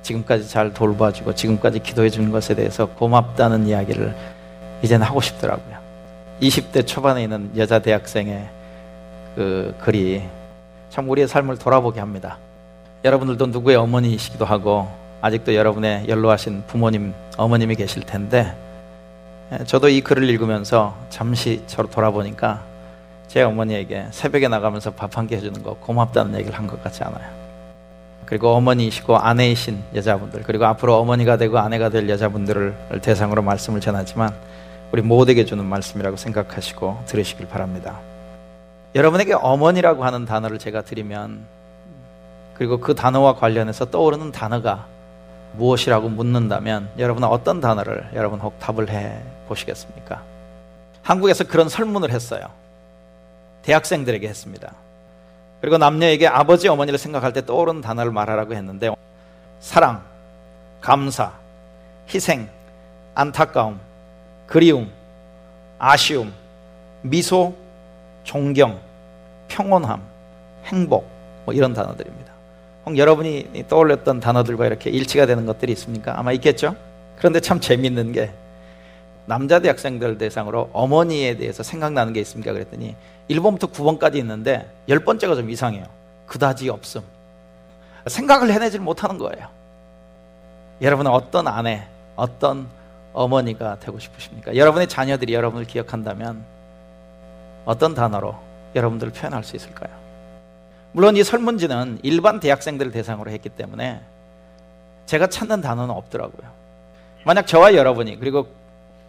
[0.01, 4.15] 지금까지 잘 돌봐주고 지금까지 기도해 준 것에 대해서 고맙다는 이야기를
[4.83, 5.77] 이제는 하고 싶더라고요.
[6.41, 8.49] 20대 초반에 있는 여자 대학생의
[9.35, 10.23] 그 글이
[10.89, 12.37] 참 우리의 삶을 돌아보게 합니다.
[13.03, 14.87] 여러분들도 누구의 어머니이시기도 하고
[15.21, 18.55] 아직도 여러분의 연로하신 부모님, 어머님이 계실 텐데
[19.51, 22.61] 예, 저도 이 글을 읽으면서 잠시 저로 돌아보니까
[23.27, 27.39] 제 어머니에게 새벽에 나가면서 밥 한 끼 해주는 거 고맙다는 얘기를 한 것 같지 않아요.
[28.25, 34.33] 그리고 어머니이시고 아내이신 여자분들 그리고 앞으로 어머니가 되고 아내가 될 여자분들을 대상으로 말씀을 전하지만
[34.91, 37.99] 우리 모두에게 주는 말씀이라고 생각하시고 들으시길 바랍니다.
[38.93, 41.45] 여러분에게 어머니라고 하는 단어를 제가 드리면
[42.59, 44.85] 그리고 그 단어와 관련해서 떠오르는 단어가
[45.53, 50.21] 무엇이라고 묻는다면 여러분은 어떤 단어를 여러분 혹 답을 해 보시겠습니까?
[51.01, 52.47] 한국에서 그런 설문을 했어요.
[53.61, 54.73] 대학생들에게 했습니다.
[55.61, 58.93] 그리고 남녀에게 아버지 어머니를 생각할 때 떠오르는 단어를 말하라고 했는데
[59.61, 60.03] 사랑,
[60.81, 61.31] 감사,
[62.13, 62.49] 희생,
[63.15, 63.79] 안타까움,
[64.47, 64.91] 그리움,
[65.77, 66.33] 아쉬움,
[67.03, 67.55] 미소,
[68.25, 68.81] 존경,
[69.47, 70.01] 평온함,
[70.65, 71.09] 행복
[71.45, 72.28] 뭐 이런 단어들입니다.
[72.85, 76.17] 혹 여러분이 떠올렸던 단어들과 이렇게 일치가 되는 것들이 있습니까?
[76.17, 76.75] 아마 있겠죠.
[77.17, 78.31] 그런데 참 재밌는 게
[79.25, 82.51] 남자 대학생들 대상으로 어머니에 대해서 생각나는 게 있습니까?
[82.51, 82.95] 그랬더니
[83.29, 85.85] 1번부터 9번까지 있는데 열 번째가 좀 이상해요.
[86.25, 87.01] 그다지 없음.
[88.07, 89.47] 생각을 해내질 못하는 거예요.
[90.81, 92.67] 여러분은 어떤 아내, 어떤
[93.13, 94.55] 어머니가 되고 싶으십니까?
[94.55, 96.43] 여러분의 자녀들이 여러분을 기억한다면
[97.65, 98.35] 어떤 단어로
[98.75, 99.98] 여러분들을 표현할 수 있을까요?
[100.91, 104.01] 물론 이 설문지는 일반 대학생들을 대상으로 했기 때문에
[105.05, 106.49] 제가 찾는 단어는 없더라고요.
[107.25, 108.47] 만약 저와 여러분이 그리고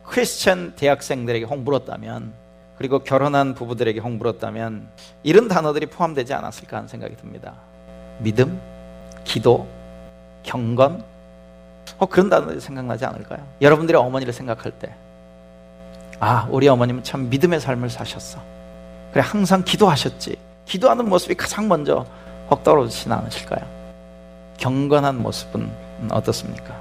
[0.04, 2.32] 크리스천 대학생들에게 홍 물었다면
[2.76, 4.88] 그리고 결혼한 부부들에게 홍 물었다면
[5.22, 7.54] 이런 단어들이 포함되지 않았을까 하는 생각이 듭니다.
[8.18, 8.60] 믿음,
[9.24, 9.68] 기도,
[10.42, 11.04] 경건,
[11.98, 13.46] 어, 그런 단어들이 생각나지 않을까요?
[13.60, 14.94] 여러분들의 어머니를 생각할 때,
[16.18, 18.40] 아, 우리 어머님은 참 믿음의 삶을 사셨어.
[19.12, 20.49] 그래, 항상 기도하셨지.
[20.70, 22.06] 기도하는 모습이 가장 먼저
[22.48, 23.66] 혹 떠오르시지 않으실까요?
[24.56, 25.68] 경건한 모습은
[26.12, 26.78] 어떻습니까?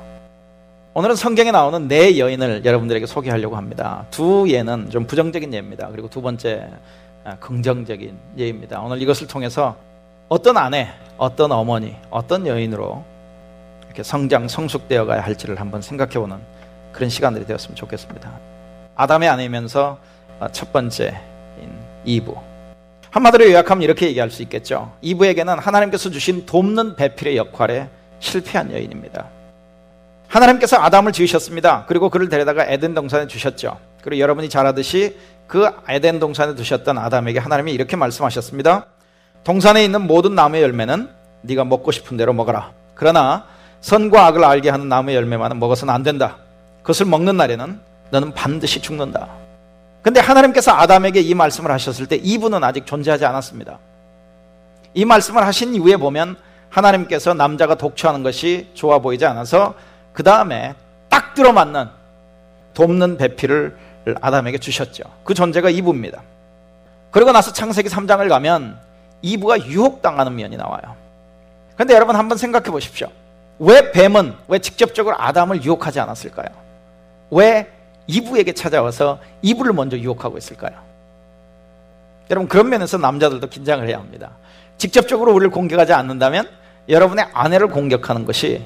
[0.94, 4.06] 오늘은 성경에 나오는 네 여인을 여러분들에게 소개하려고 합니다.
[4.12, 5.90] 두 예는 좀 부정적인 예입니다.
[5.90, 6.70] 그리고 두 번째
[7.24, 8.80] 아, 긍정적인 예입니다.
[8.80, 9.76] 오늘 이것을 통해서
[10.28, 13.04] 어떤 아내, 어떤 어머니, 어떤 여인으로
[13.88, 16.38] 이렇게 성장, 성숙되어 가야 할지를 한번 생각해 보는
[16.92, 18.32] 그런 시간들이 되었으면 좋겠습니다.
[18.96, 19.98] 아담의 아내면서
[20.52, 21.16] 첫 번째인
[22.06, 22.49] 이브.
[23.12, 24.94] 한마디로 요약하면 이렇게 얘기할 수 있겠죠.
[25.02, 27.90] 이브에게는 하나님께서 주신 돕는 배필의 역할에
[28.20, 29.28] 실패한 여인입니다.
[30.28, 31.86] 하나님께서 아담을 지으셨습니다.
[31.88, 33.78] 그리고 그를 데려다가 에덴 동산에 주셨죠.
[34.04, 38.86] 그리고 여러분이 잘 아듯이 그 에덴 동산에 두셨던 아담에게 하나님이 이렇게 말씀하셨습니다.
[39.44, 41.10] 동산에 있는 모든 나무의 열매는
[41.42, 42.72] 네가 먹고 싶은 대로 먹어라.
[42.94, 43.46] 그러나
[43.82, 46.38] 선과 악을 알게 하는 나무의 열매만은 먹어서는 안 된다.
[46.84, 47.80] 그것을 먹는 날에는
[48.12, 49.30] 너는 반드시 죽는다.
[50.02, 53.80] 근데 하나님께서 아담에게 이 말씀을 하셨을 때 이분은 아직 존재하지 않았습니다.
[54.94, 56.38] 이 말씀을 하신 이후에 보면
[56.70, 59.76] 하나님께서 남자가 독초하는 것이 좋아 보이지 않아서
[60.14, 60.76] 그 다음에
[61.10, 61.90] 딱 들어맞는
[62.74, 63.78] 돕는 배필을
[64.22, 65.04] 아담에게 주셨죠.
[65.24, 66.22] 그 존재가 이브입니다.
[67.12, 68.78] 그리고 나서 창세기 3장을 가면
[69.22, 70.96] 이브가 유혹당하는 면이 나와요.
[71.76, 73.10] 그런데 여러분 한번 생각해 보십시오.
[73.60, 76.48] 왜 뱀은 왜 직접적으로 아담을 유혹하지 않았을까요?
[77.32, 77.68] 왜
[78.10, 80.72] 이브에게 찾아와서 이브를 먼저 유혹하고 있을까요?
[82.32, 84.32] 여러분 그런 면에서 남자들도 긴장을 해야 합니다.
[84.78, 86.50] 직접적으로 우리를 공격하지 않는다면
[86.90, 88.64] 여러분의 아내를 공격하는 것이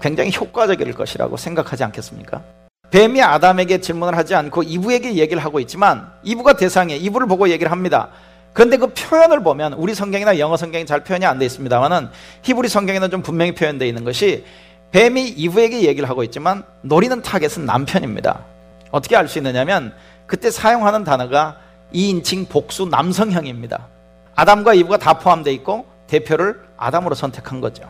[0.00, 2.42] 굉장히 효과적일 것이라고 생각하지 않겠습니까?
[2.90, 8.08] 뱀이 아담에게 질문을 하지 않고 이브에게 얘기를 하고 있지만 이브가 대상에 이브를 보고 얘기를 합니다.
[8.54, 12.08] 그런데 그 표현을 보면 우리 성경이나 영어 성경이 잘 표현이 안 돼 있습니다만은
[12.42, 14.44] 히브리 성경에는 좀 분명히 표현되어 있는 것이
[14.92, 18.53] 뱀이 이브에게 얘기를 하고 있지만 노리는 타겟은 남편입니다.
[18.94, 19.92] 어떻게 알 수 있느냐면
[20.26, 21.56] 그때 사용하는 단어가
[21.92, 23.88] 2인칭 복수 남성형입니다.
[24.36, 27.82] 아담과 이브가 다 포함되어 있고 대표를 아담으로 선택한 거죠.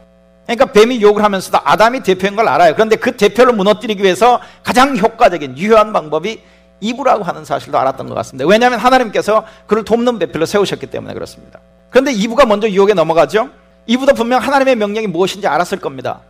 [0.46, 2.72] 그러니까 뱀이 욕을 하면서도 아담이 대표인 걸 알아요.
[2.72, 6.42] 그런데 그 대표를 무너뜨리기 위해서 가장 효과적인 유효한 방법이
[6.80, 8.48] 이브라고 하는 사실도 알았던 것 같습니다.
[8.48, 11.60] 왜냐하면 하나님께서 그를 돕는 배필로 세우셨기 때문에 그렇습니다.
[11.90, 13.50] 그런데 이브가 먼저 유혹에 넘어가죠.
[13.86, 16.20] 이브도 분명 하나님의 명령이 무엇인지 알았을 겁니다.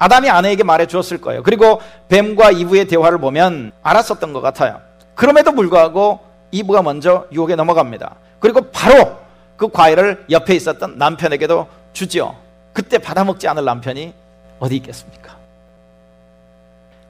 [0.00, 1.42] 아담이 아내에게 말해 주었을 거예요.
[1.42, 1.78] 그리고
[2.08, 4.80] 뱀과 이브의 대화를 보면 알았었던 것 같아요.
[5.14, 6.20] 그럼에도 불구하고
[6.52, 8.16] 이브가 먼저 유혹에 넘어갑니다.
[8.40, 9.18] 그리고 바로
[9.58, 12.34] 그 과일을 옆에 있었던 남편에게도 주지요.
[12.72, 14.14] 그때 받아먹지 않을 남편이
[14.58, 15.36] 어디 있겠습니까?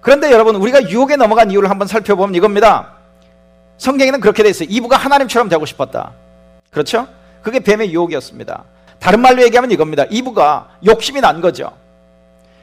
[0.01, 2.95] 그런데 여러분 우리가 유혹에 넘어간 이유를 한번 살펴보면 이겁니다.
[3.79, 4.67] 성경에는 그렇게 돼 있어요.
[4.69, 6.11] 이브가 하나님처럼 되고 싶었다.
[6.71, 7.07] 그렇죠?
[7.41, 8.65] 그게 뱀의 유혹이었습니다.
[8.99, 10.07] 다른 말로 얘기하면 이겁니다.
[10.11, 11.71] 이브가 욕심이 난 거죠.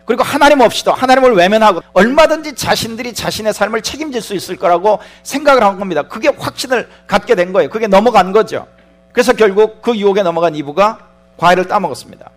[0.08, 5.78] 그리고 하나님 없이도 하나님을 외면하고 얼마든지 자신들이 자신의 삶을 책임질 수 있을 거라고 생각을 한
[5.78, 6.04] 겁니다.
[6.04, 7.70] 그게 확신을 갖게 된 거예요.
[7.70, 8.66] 그게 넘어간 거죠.
[9.12, 11.00] 그래서 결국 그 유혹에 넘어간 이브가
[11.36, 12.32] 과일을 따먹었습니다.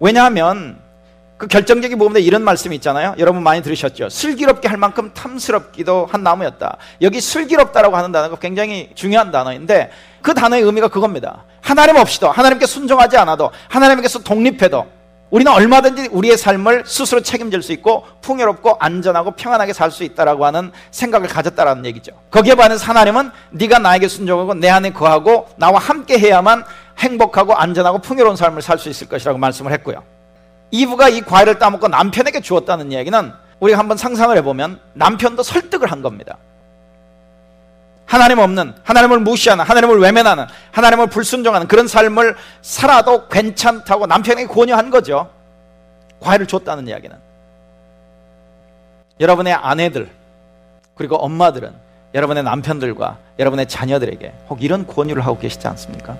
[0.00, 0.76] 왜냐하면
[1.36, 3.14] 그 결정적인 부분에 이런 말씀이 있잖아요.
[3.18, 4.08] 여러분 많이 들으셨죠?
[4.08, 6.78] 슬기롭게 할 만큼 탐스럽기도 한 나무였다.
[7.00, 11.44] 여기 슬기롭다라고 하는 단어가 굉장히 중요한 단어인데 그 단어의 의미가 그겁니다.
[11.60, 14.93] 하나님 없이도 하나님께 순종하지 않아도 하나님께서 독립해도
[15.34, 20.70] 우리는 얼마든지 우리의 삶을 스스로 책임질 수 있고 풍요롭고 안전하고 평안하게 살 수 있다라고 하는
[20.92, 22.12] 생각을 가졌다라는 얘기죠.
[22.30, 26.62] 거기에 반해서 하나님은 네가 나에게 순종하고 내 안에 거하고 나와 함께 해야만
[26.98, 30.04] 행복하고 안전하고 풍요로운 삶을 살 수 있을 것이라고 말씀을 했고요.
[30.70, 36.38] 이브가 이 과일을 따먹고 남편에게 주었다는 이야기는 우리가 한번 상상을 해보면 남편도 설득을 한 겁니다.
[38.14, 45.30] 하나님 없는, 하나님을 무시하는, 하나님을 외면하는, 하나님을 불순종하는 그런 삶을 살아도 괜찮다고 남편에게 권유한 거죠.
[46.20, 47.16] 과일을 줬다는 이야기는.
[49.18, 50.10] 여러분의 아내들,
[50.94, 51.72] 그리고 엄마들은
[52.14, 56.16] 여러분의 남편들과 여러분의 자녀들에게 혹 이런 권유를 하고 계시지 않습니까?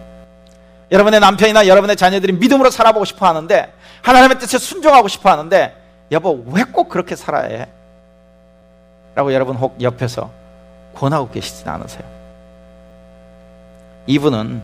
[0.90, 3.72] 여러분의 남편이나 여러분의 자녀들이 믿음으로 살아보고 싶어 하는데
[4.02, 5.76] 하나님의 뜻에 순종하고 싶어 하는데
[6.10, 7.68] 여보 왜 꼭 그렇게 살아야 해?
[9.14, 10.28] 라고 여러분 혹 옆에서
[10.94, 12.04] 권하고 계시진 않으세요?
[14.06, 14.62] 이분은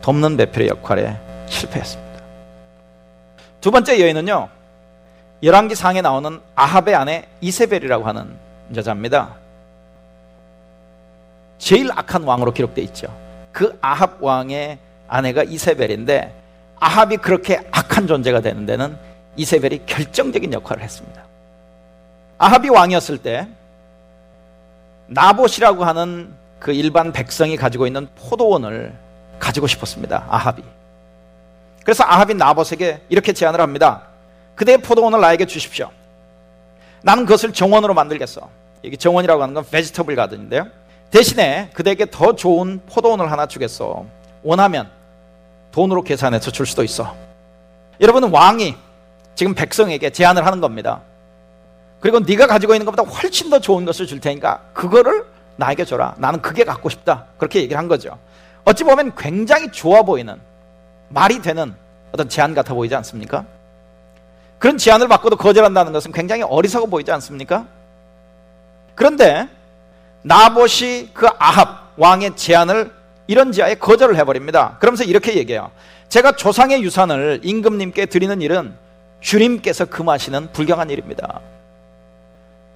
[0.00, 1.16] 돕는 배필의 역할에
[1.46, 2.08] 실패했습니다.
[3.60, 4.48] 두 번째 여인은요.
[5.42, 8.36] 열왕기 상에 나오는 아합의 아내 이세벨이라고 하는
[8.74, 9.34] 여자입니다.
[11.58, 13.08] 제일 악한 왕으로 기록되어 있죠.
[13.52, 16.34] 그 아합 왕의 아내가 이세벨인데
[16.80, 18.96] 아합이 그렇게 악한 존재가 되는 데는
[19.36, 21.22] 이세벨이 결정적인 역할을 했습니다.
[22.38, 23.48] 아합이 왕이었을 때
[25.08, 28.94] 나봇이라고 하는 그 일반 백성이 가지고 있는 포도원을
[29.38, 30.26] 가지고 싶었습니다.
[30.28, 30.62] 아합이.
[31.84, 34.02] 그래서 아합이 나봇에게 이렇게 제안을 합니다.
[34.54, 35.90] 그대의 포도원을 나에게 주십시오.
[37.02, 38.48] 나는 그것을 정원으로 만들겠어.
[38.84, 40.66] 여기 정원이라고 하는 건 베지터블 가든인데요.
[41.10, 44.04] 대신에 그대에게 더 좋은 포도원을 하나 주겠어.
[44.42, 44.90] 원하면
[45.72, 47.14] 돈으로 계산해서 줄 수도 있어.
[48.00, 48.76] 여러분은 왕이
[49.34, 51.00] 지금 백성에게 제안을 하는 겁니다.
[52.00, 55.24] 그리고 네가 가지고 있는 것보다 훨씬 더 좋은 것을 줄 테니까 그거를
[55.56, 56.14] 나에게 줘라.
[56.18, 57.26] 나는 그게 갖고 싶다.
[57.36, 58.18] 그렇게 얘기를 한 거죠.
[58.64, 60.38] 어찌 보면 굉장히 좋아 보이는
[61.08, 61.74] 말이 되는
[62.12, 63.44] 어떤 제안 같아 보이지 않습니까?
[64.58, 67.66] 그런 제안을 받고도 거절한다는 것은 굉장히 어리석어 보이지 않습니까?
[68.94, 69.48] 그런데
[70.22, 72.92] 나봇이 그 아합 왕의 제안을
[73.26, 74.76] 이런 지하에 거절을 해버립니다.
[74.80, 75.70] 그러면서 이렇게 얘기해요.
[76.08, 78.74] 제가 조상의 유산을 임금님께 드리는 일은
[79.20, 81.40] 주님께서 금하시는 불경한 일입니다.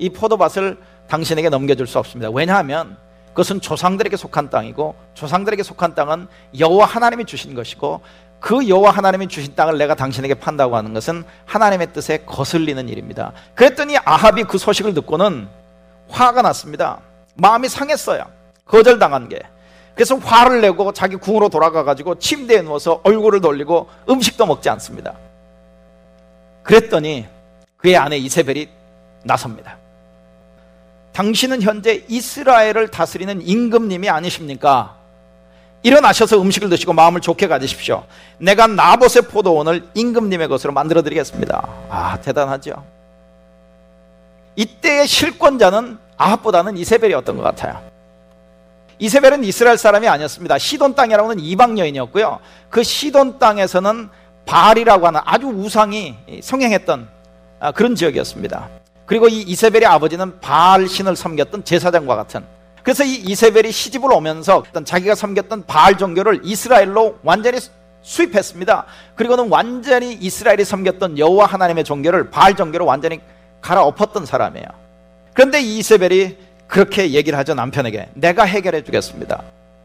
[0.02, 0.78] 이 포도밭을
[1.08, 2.28] 당신에게 넘겨줄 수 없습니다.
[2.32, 2.96] 왜냐하면
[3.28, 6.26] 그것은 조상들에게 속한 땅이고 조상들에게 속한 땅은
[6.58, 8.00] 여호와 하나님이 주신 것이고
[8.40, 13.32] 그 여호와 하나님이 주신 땅을 내가 당신에게 판다고 하는 것은 하나님의 뜻에 거슬리는 일입니다.
[13.54, 15.46] 그랬더니 아합이 그 소식을 듣고는
[16.08, 16.98] 화가 났습니다.
[17.36, 18.24] 마음이 상했어요.
[18.64, 19.40] 거절당한 게.
[19.94, 25.14] 그래서 화를 내고 자기 궁으로 돌아가 가지고 침대에 누워서 얼굴을 돌리고 음식도 먹지 않습니다.
[26.64, 27.26] 그랬더니
[27.76, 28.68] 그의 아내 이세벨이
[29.22, 29.81] 나섭니다.
[31.12, 34.96] 당신은 현재 이스라엘을 다스리는 임금님이 아니십니까?
[35.82, 38.04] 일어나셔서 음식을 드시고 마음을 좋게 가지십시오.
[38.38, 41.68] 내가 나봇의 포도원을 임금님의 것으로 만들어 드리겠습니다.
[41.90, 42.84] 아, 대단하죠.
[44.56, 47.80] 이때의 실권자는 아합보다는 이세벨이었던 것 같아요.
[48.98, 50.58] 이세벨은 이스라엘 사람이 아니었습니다.
[50.58, 52.38] 시돈 땅이라고 하는 이방 여인이었고요.
[52.70, 54.08] 그 시돈 땅에서는
[54.46, 57.08] 바알이라고 하는 아주 우상이 성행했던
[57.58, 58.81] 아, 그런 지역이었습니다.
[59.12, 62.42] 그리고 이 이세벨의 아버지는 바알 신을 섬겼던 제사장과 같은
[62.82, 67.58] 그래서 이 이세벨이 시집을 오면서 어떤 자기가 섬겼던 바알 종교를 이스라엘로 완전히
[68.00, 68.86] 수입했습니다.
[69.14, 73.20] 그리고는 완전히 이스라엘이 섬겼던 여호와 하나님의 종교를 바알 종교로 완전히
[73.60, 74.66] 갈아엎었던 사람이에요.
[75.34, 79.42] 그런데 이 이세벨이 그렇게 얘기를 하죠 남편에게 내가 해결해 주겠습니다.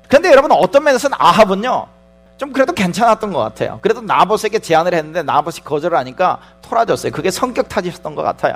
[0.07, 1.85] 그런데 여러분 어떤 면에서는 아합은요
[2.37, 3.79] 좀 그래도 괜찮았던 것 같아요.
[3.81, 7.11] 그래도 나봇에게 제안을 했는데 나봇이 거절을 하니까 토라졌어요.
[7.11, 8.55] 그게 성격 탓이었던 것 같아요.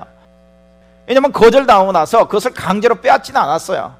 [1.07, 3.95] 왜냐면 거절당하고 나서 그것을 강제로 빼앗지는 않았어요.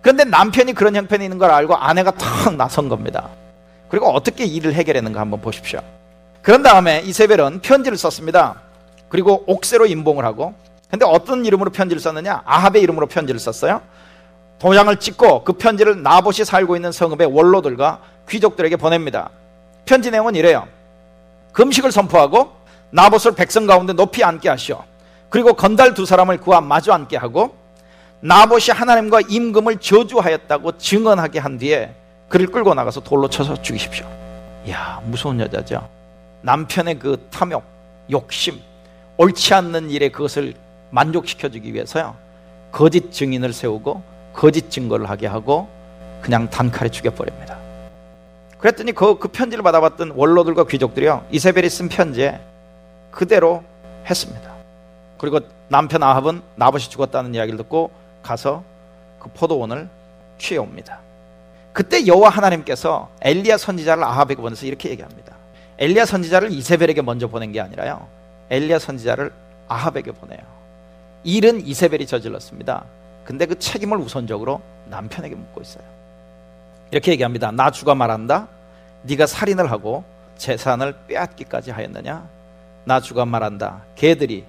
[0.00, 3.28] 그런데 남편이 그런 형편이 있는 걸 알고 아내가 탁 나선 겁니다.
[3.88, 5.80] 그리고 어떻게 일을 해결했는가 한번 보십시오.
[6.42, 8.56] 그런 다음에 이세벨은 편지를 썼습니다.
[9.08, 10.54] 그리고 옥새로 임봉을 하고
[10.90, 12.42] 근데 어떤 이름으로 편지를 썼느냐?
[12.44, 13.80] 아합의 이름으로 편지를 썼어요.
[14.58, 19.30] 도장을 찍고 그 편지를 나봇이 살고 있는 성읍의 원로들과 귀족들에게 보냅니다.
[19.84, 20.66] 편지 내용은 이래요.
[21.52, 22.52] 금식을 선포하고
[22.90, 24.82] 나봇을 백성 가운데 높이 앉게 하시오.
[25.34, 27.56] 그리고 건달 두 사람을 그와 마주 앉게 하고
[28.20, 31.92] 나봇이 하나님과 임금을 저주하였다고 증언하게 한 뒤에
[32.28, 34.06] 그를 끌고 나가서 돌로 쳐서 죽이십시오.
[34.64, 35.88] 이야 무서운 여자죠.
[36.42, 37.64] 남편의 그 탐욕,
[38.12, 38.60] 욕심,
[39.16, 40.54] 옳지 않는 일에 그것을
[40.90, 42.14] 만족시켜주기 위해서요.
[42.70, 45.66] 거짓 증인을 세우고 거짓 증거를 하게 하고
[46.22, 47.58] 그냥 단칼에 죽여버립니다.
[48.58, 51.26] 그랬더니 그, 그 편지를 받아봤던 원로들과 귀족들이요.
[51.32, 52.38] 이세벨이 쓴 편지에
[53.10, 53.64] 그대로
[54.08, 54.53] 했습니다.
[55.24, 57.90] 그리고 남편 아합은 나봇이 죽었다는 이야기를 듣고
[58.22, 58.62] 가서
[59.18, 59.88] 그 포도원을
[60.36, 60.98] 취해옵니다.
[61.72, 65.34] 그때 여호와 하나님께서 엘리야 선지자를 아합에게 보내서 이렇게 얘기합니다.
[65.78, 68.06] 엘리야 선지자를 이세벨에게 먼저 보낸 게 아니라요.
[68.50, 69.32] 엘리야 선지자를
[69.66, 70.40] 아합에게 보내요.
[71.24, 72.84] 일은 이세벨이 저질렀습니다.
[73.24, 74.60] 근데 그 책임을 우선적으로
[74.90, 75.84] 남편에게 묻고 있어요.
[76.90, 77.50] 이렇게 얘기합니다.
[77.50, 78.46] 나 주가 말한다.
[79.02, 80.04] 네가 살인을 하고
[80.36, 82.28] 재산을 빼앗기까지 하였느냐?
[82.84, 83.84] 나 주가 말한다.
[83.94, 84.44] 개들이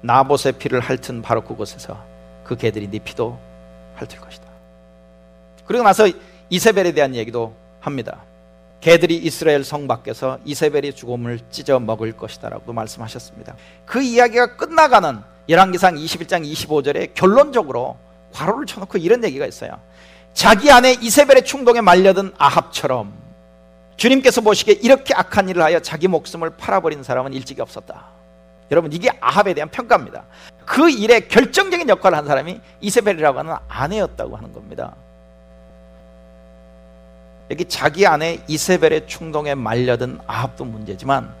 [0.00, 2.02] 나봇의 피를 핥은 바로 그곳에서
[2.44, 3.38] 그 개들이 네 피도
[3.96, 4.44] 핥을 것이다.
[5.66, 6.08] 그리고 나서
[6.50, 8.22] 이세벨에 대한 얘기도 합니다.
[8.80, 13.56] 개들이 이스라엘 성 밖에서 이세벨이 죽음을 찢어 먹을 것이다라고 말씀하셨습니다.
[13.84, 17.96] 그 이야기가 끝나가는 열왕기상 21장 25절에 결론적으로
[18.32, 19.80] 괄호를 쳐놓고 이런 얘기가 있어요.
[20.32, 23.12] 자기 안에 이세벨의 충동에 말려든 아합처럼
[23.96, 28.17] 주님께서 보시기에 이렇게 악한 일을 하여 자기 목숨을 팔아버린 사람은 일찍이 없었다.
[28.70, 30.24] 여러분 이게 아합에 대한 평가입니다.
[30.64, 34.94] 그 일에 결정적인 역할을 한 사람이 이세벨이라고 하는 아내였다고 하는 겁니다.
[37.50, 41.32] 여기 자기 안에 이세벨의 충동에 말려든 아합도 문제지만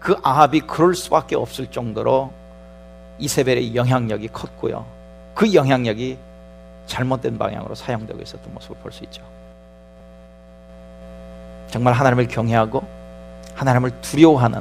[0.00, 2.32] 그 아합이 그럴 수밖에 없을 정도로
[3.20, 4.84] 이세벨의 영향력이 컸고요.
[5.34, 6.18] 그 영향력이
[6.86, 9.22] 잘못된 방향으로 사용되고 있었던 모습을 볼 수 있죠.
[11.68, 12.82] 정말 하나님을 경외하고
[13.54, 14.60] 하나님을 두려워하는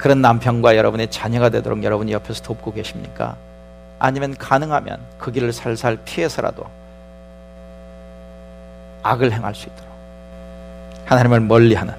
[0.00, 3.36] 그런 남편과 여러분의 자녀가 되도록 여러분이 옆에서 돕고 계십니까?
[3.98, 6.64] 아니면 가능하면 그 길을 살살 피해서라도
[9.02, 9.90] 악을 행할 수 있도록
[11.04, 11.92] 하나님을 멀리하는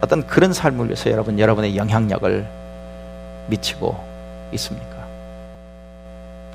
[0.00, 2.44] 어떤 그런 삶을 위해서 여러분 여러분의 영향력을
[3.46, 4.04] 미치고
[4.54, 5.06] 있습니까?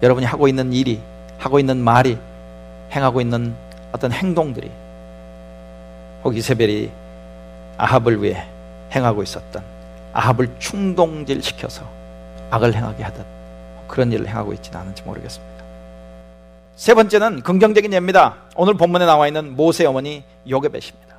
[0.02, 1.02] 여러분이 하고 있는 일이
[1.38, 2.18] 하고 있는 말이
[2.92, 3.56] 행하고 있는
[3.94, 4.70] 어떤 행동들이
[6.26, 6.92] 혹 이세벨이
[7.78, 8.46] 아합을 위해
[8.94, 9.64] 행하고 있었던
[10.14, 11.88] 아합을 충동질 시켜서
[12.52, 13.26] 악을 행하게 하듯
[13.88, 15.54] 그런 일을 행하고 있지는 않은지 모르겠습니다.
[16.76, 18.36] 세 번째는 긍정적인 예입니다.
[18.56, 21.16] 오늘 본문에 나와 있는 모세 어머니 요게벳입니다.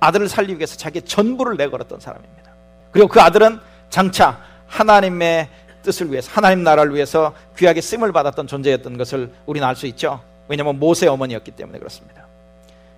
[0.00, 2.52] 아들을 살리기 위해서 자기의 전부를 내걸었던 사람입니다.
[2.90, 3.60] 그리고 그 아들은
[3.90, 5.48] 장차 하나님의
[5.82, 10.20] 뜻을 위해서 하나님 나라를 위해서 귀하게 쓰임을 받았던 존재였던 것을 우리는 알 수 있죠.
[10.48, 12.26] 왜냐하면 모세 어머니였기 때문에 그렇습니다.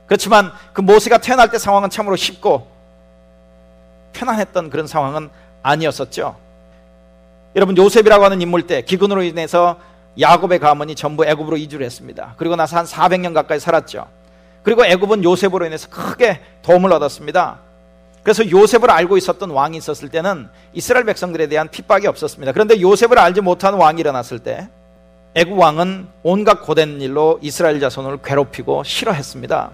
[0.07, 2.67] 그렇지만 그 모세가 태어날 때 상황은 참으로 쉽고
[4.13, 5.31] 편안했던 그런 상황은
[5.63, 6.37] 아니었었죠.
[7.55, 9.79] 여러분 요셉이라고 하는 인물 때 기근으로 인해서
[10.19, 12.35] 야곱의 가문이 전부 애굽으로 이주를 했습니다.
[12.37, 14.07] 그리고 나서 한 400년 가까이 살았죠.
[14.63, 17.59] 그리고 애굽은 요셉으로 인해서 크게 도움을 얻었습니다.
[18.23, 22.53] 그래서 요셉을 알고 있었던 왕이 있었을 때는 이스라엘 백성들에 대한 핍박이 없었습니다.
[22.53, 24.69] 그런데 요셉을 알지 못한 왕이 일어났을 때
[25.35, 29.71] 애굽 왕은 온갖 고된 일로 이스라엘 자손을 괴롭히고 싫어했습니다.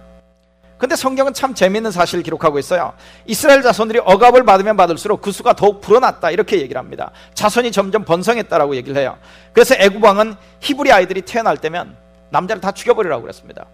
[0.78, 2.92] 근데 성경은 참 재미있는 사실을 기록하고 있어요.
[3.26, 7.10] 이스라엘 자손들이 억압을 받으면 받을수록 그 수가 더욱 불어났다 이렇게 얘기를 합니다.
[7.34, 9.18] 자손이 점점 번성했다라고 얘기를 해요.
[9.52, 11.96] 그래서 애굽 왕은 히브리 아이들이 태어날 때면
[12.30, 13.66] 남자를 다 죽여버리라고 그랬습니다.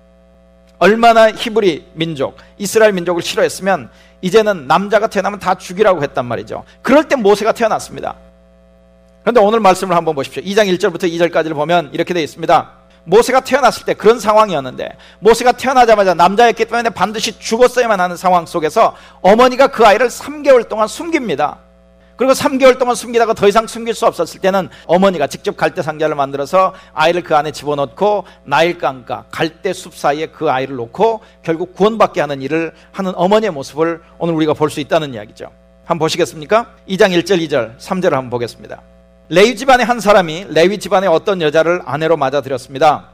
[0.79, 3.91] 얼마나 히브리 민족, 이스라엘 민족을 싫어했으면
[4.23, 6.65] 이제는 남자가 태어나면 다 죽이라고 했단 말이죠.
[6.83, 8.17] 그럴 때 모세가 태어났습니다.
[9.23, 10.43] 그런데 오늘 말씀을 한번 보십시오.
[10.43, 12.84] 2장 1절부터 2절까지를 보면 이렇게 되어 있습니다.
[13.05, 19.69] 모세가 태어났을 때 그런 상황이었는데 모세가 태어나자마자 남자였기 때문에 반드시 죽었어야만 하는 상황 속에서 어머니가
[19.69, 21.59] 그 아이를 3개월 동안 숨깁니다.
[22.17, 26.73] 그리고 3개월 동안 숨기다가 더 이상 숨길 수 없었을 때는 어머니가 직접 갈대 상자를 만들어서
[26.93, 32.73] 아이를 그 안에 집어넣고 나일강가 갈대 숲 사이에 그 아이를 놓고 결국 구원받게 하는 일을
[32.93, 35.51] 하는 어머니의 모습을 오늘 우리가 볼 수 있다는 이야기죠.
[35.85, 36.69] 한번 보시겠습니까?
[36.89, 38.81] 2장 1절, 2절, 3절을 한번 보겠습니다.
[39.29, 43.07] 레위 집안의 한 사람이 레위 집안의 어떤 여자를 아내로 맞아들였습니다.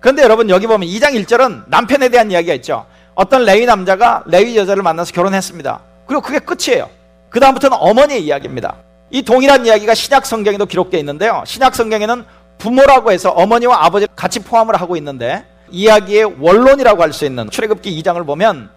[0.00, 2.86] 그런데 여러분 여기 보면 2장 1절은 남편에 대한 이야기가 있죠.
[3.14, 5.80] 어떤 레위 남자가 레위 여자를 만나서 결혼했습니다.
[6.06, 6.88] 그리고 그게 끝이에요.
[7.30, 8.76] 그 다음부터는 어머니의 이야기입니다.
[9.10, 11.42] 이 동일한 이야기가 신약 성경에도 기록되어 있는데요.
[11.46, 12.24] 신약 성경에는
[12.58, 18.24] 부모라고 해서 어머니와 아버지를 같이 포함을 하고 있는데 이야기의 원론이라고 할 수 있는 출애굽기 2장을
[18.24, 18.70] 보면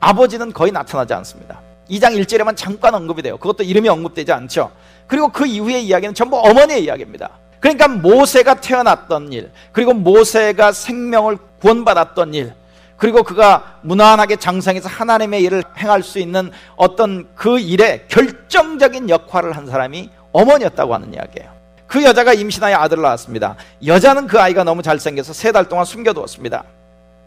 [0.00, 1.60] 아버지는 거의 나타나지 않습니다.
[1.90, 3.36] 2장 1절에만 잠깐 언급이 돼요.
[3.36, 4.70] 그것도 이름이 언급되지 않죠.
[5.06, 7.30] 그리고 그 이후의 이야기는 전부 어머니의 이야기입니다.
[7.60, 12.52] 그러니까 모세가 태어났던 일, 그리고 모세가 생명을 구원받았던 일,
[12.96, 19.66] 그리고 그가 무난하게 장성해서 하나님의 일을 행할 수 있는 어떤 그 일에 결정적인 역할을 한
[19.66, 21.50] 사람이 어머니였다고 하는 이야기예요.
[21.86, 23.56] 그 여자가 임신하여 아들을 낳았습니다.
[23.86, 26.64] 여자는 그 아이가 너무 잘생겨서 세 달 동안 숨겨두었습니다.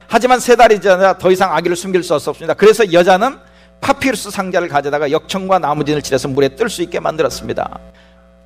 [0.08, 2.54] 하지만 세 달이 지나자 더 이상 아기를 숨길 수 없었습니다.
[2.54, 3.38] 그래서 여자는
[3.82, 7.80] 파피루스 상자를 가져다가 역청과 나무진을 칠해서 물에 뜰 수 있게 만들었습니다.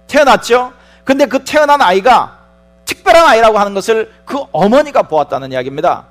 [0.07, 0.73] 태어났죠?
[1.03, 2.37] 근데 그 태어난 아이가
[2.85, 6.05] 특별한 아이라고 하는 것을 그 어머니가 보았다는 이야기입니다.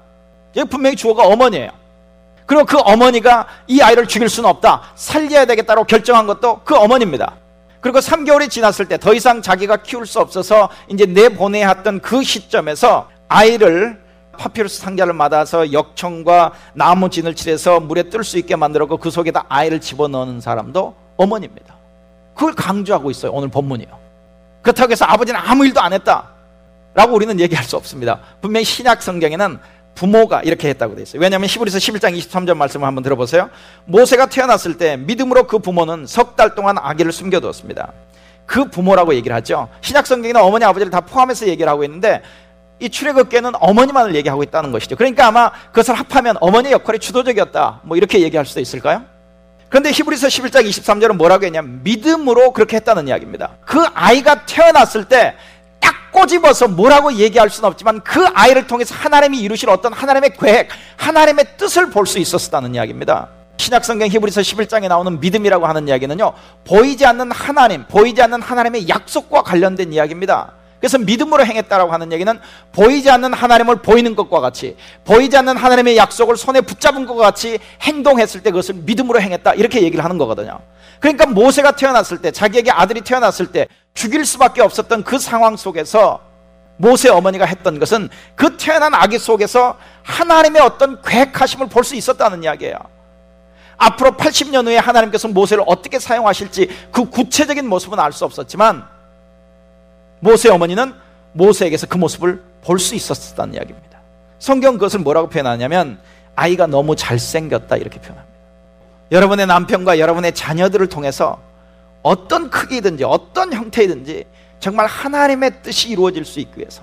[0.57, 1.71] 여기 분명히 주어가 어머니예요.
[2.47, 4.83] 그리고 그 어머니가 이 아이를 죽일 수는 없다.
[4.97, 7.35] 살려야 되겠다고 결정한 것도 그 어머니입니다.
[7.81, 13.09] 그리고 3개월이 지났을 때 더 이상 자기가 키울 수 없어서 이제 내보내야 했던 그 시점에서
[13.29, 14.01] 아이를
[14.41, 19.81] 파피루스 상자를 받아서 역청과 나무 진을 칠해서 물에 뜰 수 있게 만들었고 그 속에다 아이를
[19.81, 21.75] 집어넣는 사람도 어머니입니다.
[22.35, 23.33] 그걸 강조하고 있어요.
[23.33, 23.89] 오늘 본문이요.
[24.63, 26.29] 그렇다고 해서 아버지는 아무 일도 안 했다.
[26.95, 28.21] 라고 우리는 얘기할 수 없습니다.
[28.41, 29.59] 분명히 신약 성경에는
[29.95, 31.21] 부모가 이렇게 했다고 되어 있어요.
[31.21, 33.51] 왜냐하면 히브리서 11장 23절 말씀을 한번 들어보세요.
[33.85, 37.93] 모세가 태어났을 때 믿음으로 그 부모는 석 달 동안 아기를 숨겨두었습니다.
[38.47, 39.69] 그 부모라고 얘기를 하죠.
[39.83, 42.23] 신약 성경에는 어머니 아버지를 다 포함해서 얘기를 하고 있는데
[42.81, 44.97] 이 출애굽계는 어머니만을 얘기하고 있다는 것이죠.
[44.97, 47.81] 그러니까 아마 그것을 합하면 어머니 역할이 주도적이었다.
[47.85, 49.03] 뭐 이렇게 얘기할 수도 있을까요?
[49.69, 53.51] 그런데 히브리서 11장 23절은 뭐라고 했냐면 믿음으로 그렇게 했다는 이야기입니다.
[53.65, 55.37] 그 아이가 태어났을 때
[55.81, 61.57] 딱 꼬집어서 뭐라고 얘기할 수는 없지만 그 아이를 통해서 하나님이 이루실 어떤 하나님의 계획, 하나님의
[61.57, 63.29] 뜻을 볼 수 있었다는 이야기입니다.
[63.57, 66.33] 신약성경 히브리서 11장에 나오는 믿음이라고 하는 이야기는요,
[66.67, 70.53] 보이지 않는 하나님, 보이지 않는 하나님의 약속과 관련된 이야기입니다.
[70.81, 72.41] 그래서 믿음으로 행했다라고 하는 얘기는
[72.73, 78.43] 보이지 않는 하나님을 보이는 것과 같이 보이지 않는 하나님의 약속을 손에 붙잡은 것과 같이 행동했을
[78.43, 80.59] 때 그것을 믿음으로 행했다 이렇게 얘기를 하는 거거든요.
[80.99, 86.21] 그러니까 모세가 태어났을 때 자기에게 아들이 태어났을 때 죽일 수밖에 없었던 그 상황 속에서
[86.79, 92.75] 모세 어머니가 했던 것은 그 태어난 아기 속에서 하나님의 어떤 계획하심을 볼 수 있었다는 이야기예요.
[93.77, 98.85] 앞으로 80년 후에 하나님께서 모세를 어떻게 사용하실지 그 구체적인 모습은 알 수 없었지만
[100.21, 100.95] 모세 어머니는
[101.33, 104.01] 모세에게서 그 모습을 볼 수 있었다는 이야기입니다.
[104.39, 105.99] 성경 그것을 뭐라고 표현하냐면
[106.37, 108.31] 아이가 너무 잘생겼다 이렇게 표현합니다.
[109.13, 111.39] 여러분의 남편과 여러분의 자녀들을 통해서
[112.03, 114.25] 어떤 크기든지 어떤 형태이든지
[114.61, 116.83] 정말 하나님의 뜻이 이루어질 수 있기 위해서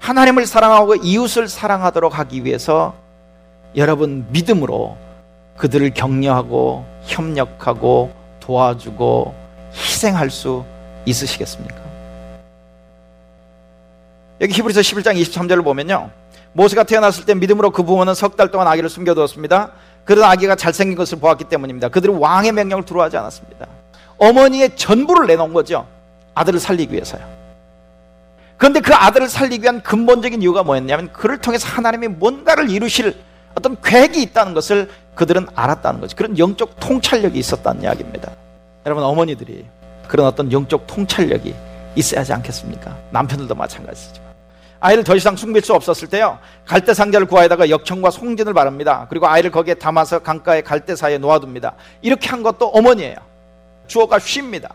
[0.00, 2.94] 하나님을 사랑하고 이웃을 사랑하도록 하기 위해서
[3.76, 4.96] 여러분 믿음으로
[5.56, 9.34] 그들을 격려하고 협력하고 도와주고
[9.74, 10.64] 희생할 수
[11.06, 11.81] 있으시겠습니까?
[14.42, 16.10] 여기 히브리서 11장 23절을 보면요.
[16.52, 19.70] 모세가 태어났을 때 믿음으로 그 부모는 석 달 동안 아기를 숨겨두었습니다.
[20.04, 21.88] 그런 아기가 잘생긴 것을 보았기 때문입니다.
[21.88, 23.66] 그들은 왕의 명령을 두려워하지 않았습니다.
[24.18, 25.86] 어머니의 전부를 내놓은 거죠.
[26.34, 27.22] 아들을 살리기 위해서요.
[28.56, 33.16] 그런데 그 아들을 살리기 위한 근본적인 이유가 뭐였냐면 그를 통해서 하나님이 뭔가를 이루실
[33.54, 36.16] 어떤 계획이 있다는 것을 그들은 알았다는 거죠.
[36.16, 38.32] 그런 영적 통찰력이 있었다는 이야기입니다.
[38.86, 39.66] 여러분 어머니들이
[40.08, 41.54] 그런 어떤 영적 통찰력이
[41.96, 42.96] 있어야 하지 않겠습니까?
[43.10, 44.31] 남편들도 마찬가지지만.
[44.82, 46.40] 아이를 더 이상 숨길 수 없었을 때요.
[46.66, 49.06] 갈대 상자를 구하에다가 역청과 송진을 바릅니다.
[49.08, 51.74] 그리고 아이를 거기에 담아서 강가의 갈대 사이에 놓아둡니다.
[52.02, 53.14] 이렇게 한 것도 어머니예요.
[53.86, 54.74] 주어가 쉽니다.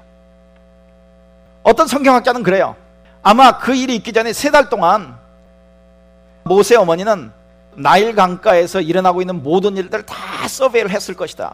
[1.62, 2.78] 어떤 성경학자는 그래요.
[3.22, 5.18] 아마 그 일이 있기 전에 세 달 동안
[6.44, 7.32] 모세 어머니는
[7.76, 11.54] 나일 강가에서 일어나고 있는 모든 일들을 다 서베이를 했을 것이다.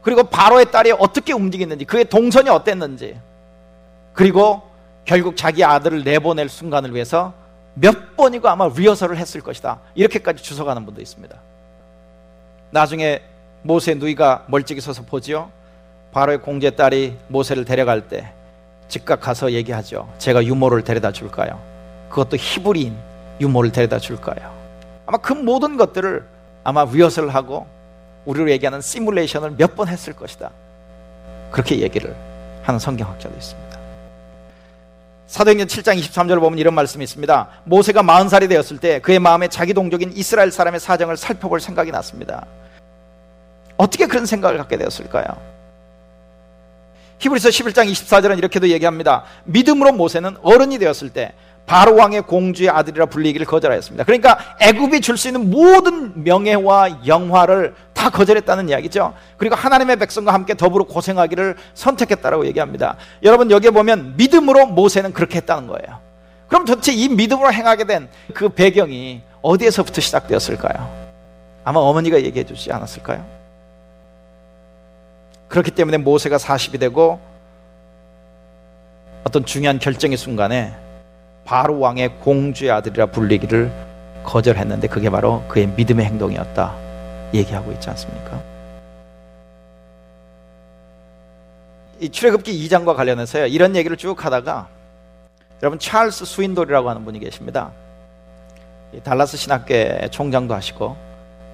[0.00, 3.20] 그리고 바로의 딸이 어떻게 움직였는지, 그의 동선이 어땠는지,
[4.14, 4.62] 그리고
[5.04, 7.34] 결국 자기 아들을 내보낼 순간을 위해서
[7.74, 9.78] 몇 번이고 아마 리허설을 했을 것이다.
[9.94, 11.36] 이렇게까지 주석하는 분도 있습니다.
[12.70, 13.22] 나중에
[13.62, 15.50] 모세 누이가 멀찍이 서서 보지요.
[16.12, 18.32] 바로의 공제 딸이 모세를 데려갈 때
[18.88, 20.08] 즉각 가서 얘기하죠.
[20.18, 21.60] 제가 유모를 데려다 줄까요?
[22.08, 22.96] 그것도 히브리인
[23.40, 24.52] 유모를 데려다 줄까요?
[25.06, 26.24] 아마 그 모든 것들을
[26.64, 27.66] 아마 리허설을 하고
[28.26, 30.50] 우리로 얘기하는 시뮬레이션을 몇 번 했을 것이다.
[31.50, 32.14] 그렇게 얘기를
[32.62, 33.59] 하는 성경학자도 있습니다.
[35.30, 37.48] 사도행전 7장 23절을 보면 이런 말씀이 있습니다.
[37.62, 42.46] 모세가 40살이 되었을 때 그의 마음에 자기 동족인 이스라엘 사람의 사정을 살펴볼 생각이 났습니다.
[43.76, 45.26] 어떻게 그런 생각을 갖게 되었을까요?
[47.20, 49.22] 히브리서 11장 24절은 이렇게도 얘기합니다.
[49.44, 51.32] 믿음으로 모세는 어른이 되었을 때
[51.64, 54.02] 바로 왕의 공주의 아들이라 불리기를 거절하였습니다.
[54.02, 59.12] 그러니까 애굽이 줄 수 있는 모든 명예와 영화를 다 거절했다는 이야기죠.
[59.36, 62.96] 그리고 하나님의 백성과 함께 더불어 고생하기를 선택했다라고 얘기합니다.
[63.22, 65.98] 여러분 여기에 보면 믿음으로 모세는 그렇게 했다는 거예요.
[66.48, 71.10] 그럼 도대체 이 믿음으로 행하게 된 그 배경이 어디에서부터 시작되었을까요?
[71.62, 73.22] 아마 어머니가 얘기해 주지 않았을까요?
[75.48, 77.20] 그렇기 때문에 모세가 40이 되고
[79.24, 80.74] 어떤 중요한 결정의 순간에
[81.44, 83.70] 바로 왕의 공주의 아들이라 불리기를
[84.24, 86.89] 거절했는데 그게 바로 그의 믿음의 행동이었다
[87.32, 88.40] 얘기하고 있지 않습니까?
[92.00, 94.68] 이 출애굽기 2장과 관련해서요 이런 얘기를 쭉 하다가
[95.62, 97.70] 여러분 찰스 스윈돌이라고 하는 분이 계십니다.
[98.92, 100.96] 이 달라스 신학교의 총장도 하시고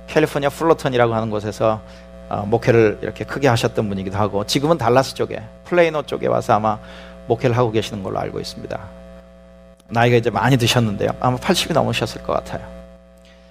[0.07, 1.81] 캘리포니아 풀러턴이라고 하는 곳에서
[2.29, 6.79] 어, 목회를 이렇게 크게 하셨던 분이기도 하고 지금은 달라스 쪽에 플레이노 쪽에 와서 아마
[7.27, 8.79] 목회를 하고 계시는 걸로 알고 있습니다.
[9.89, 11.11] 나이가 이제 많이 드셨는데요.
[11.21, 12.86] 아마 80이 넘으셨을 것 같아요.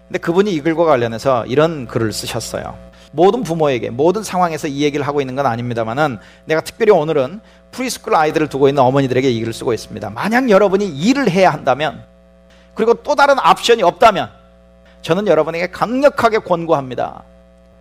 [0.08, 2.78] 근데 그분이 이 글과 관련해서 이런 글을 쓰셨어요.
[3.12, 7.40] 모든 부모에게 모든 상황에서 이 얘기를 하고 있는 건 아닙니다만은 내가 특별히 오늘은
[7.72, 10.10] preschool 아이들을 두고 있는 어머니들에게 이 글을 쓰고 있습니다.
[10.10, 12.04] 만약 여러분이 일을 해야 한다면
[12.74, 14.30] 그리고 또 다른 옵션이 없다면
[15.02, 17.24] 저는 여러분에게 강력하게 권고합니다.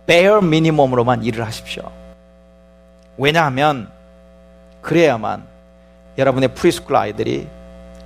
[0.07, 1.91] bare minimum으로만 일을 하십시오.
[3.17, 3.89] 왜냐하면
[4.81, 5.43] 그래야만
[6.17, 7.47] 여러분의 preschool 아이들이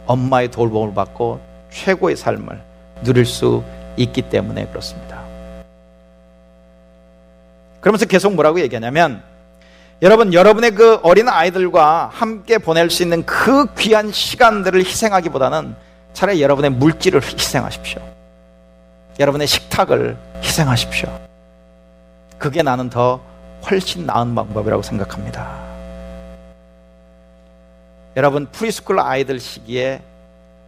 [0.08, 1.40] 엄마의 돌봄을 받고
[1.70, 2.62] 최고의 삶을
[3.04, 3.64] 누릴 수
[4.00, 5.20] 있기 때문에 그렇습니다.
[7.82, 9.22] 그러면서 계속 뭐라고 얘기하냐면
[10.02, 15.76] 여러분 여러분의 그 어린 아이들과 함께 보낼 수 있는 그 귀한 시간들을 희생하기보다는
[16.14, 18.02] 차라리 여러분의 물질을 희생하십시오.
[19.20, 21.10] 여러분의 식탁을 희생하십시오.
[22.38, 23.20] 그게 나는 더
[23.70, 25.60] 훨씬 나은 방법이라고 생각합니다.
[28.16, 30.02] 여러분 preschool 아이들 시기에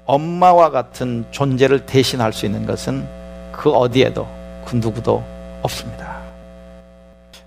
[0.06, 3.21] 엄마와 같은 존재를 대신할 수 있는 것은
[3.62, 4.28] 그 어디에도
[4.66, 5.24] 그 누구도
[5.62, 6.20] 없습니다.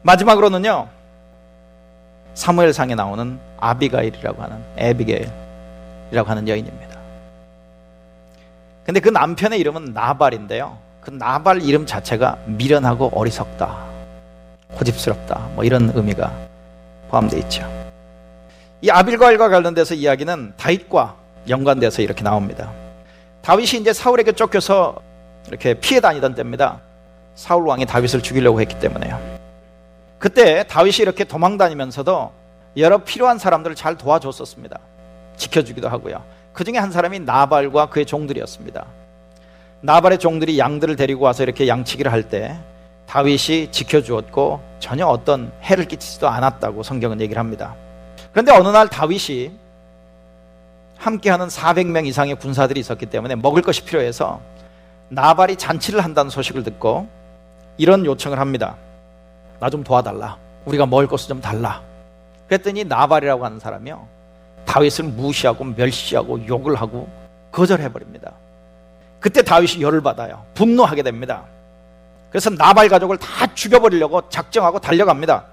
[0.02, 0.86] 마지막으로는요.
[2.34, 5.32] 사무엘상에 나오는 아비가일이라고 하는 에비게일이라고
[6.24, 6.96] 하는 여인입니다.
[8.86, 10.78] 근데 그 남편의 이름은 나발인데요.
[11.00, 13.76] 그 나발 이름 자체가 미련하고 어리석다.
[14.74, 15.48] 고집스럽다.
[15.56, 16.32] 뭐 이런 의미가
[17.10, 17.68] 포함되어 있죠.
[18.82, 21.16] 이 아빌과일과 관련돼서 이야기는 다윗과
[21.48, 22.70] 연관돼서 이렇게 나옵니다.
[23.42, 25.02] 다윗이 이제 사울에게 쫓겨서
[25.48, 26.80] 이렇게 피해 다니던 때입니다.
[27.34, 29.20] 사울 왕이 다윗을 죽이려고 했기 때문에요.
[30.18, 32.32] 그때 다윗이 이렇게 도망 다니면서도
[32.76, 34.78] 여러 필요한 사람들을 잘 도와줬었습니다.
[35.36, 36.22] 지켜주기도 하고요.
[36.52, 38.86] 그 중에 한 사람이 나발과 그의 종들이었습니다.
[39.80, 42.56] 나발의 종들이 양들을 데리고 와서 이렇게 양치기를 할 때
[43.06, 47.74] 다윗이 지켜주었고 전혀 어떤 해를 끼치지도 않았다고 성경은 얘기를 합니다.
[48.32, 49.52] 그런데 어느 날 다윗이
[50.96, 54.40] 함께하는 400명 이상의 군사들이 있었기 때문에 먹을 것이 필요해서
[55.08, 57.06] 나발이 잔치를 한다는 소식을 듣고
[57.76, 58.76] 이런 요청을 합니다.
[59.60, 60.36] 나 좀 도와달라.
[60.66, 61.80] 우리가 먹을 것을 좀 달라.
[62.48, 64.06] 그랬더니 나발이라고 하는 사람이요.
[64.66, 67.08] 다윗을 무시하고 멸시하고 욕을 하고
[67.52, 68.32] 거절해 버립니다.
[69.20, 70.42] 그때 다윗이 열을 받아요.
[70.54, 71.44] 분노하게 됩니다.
[72.30, 75.44] 그래서 나발 가족을 다 죽여버리려고 작정하고 달려갑니다.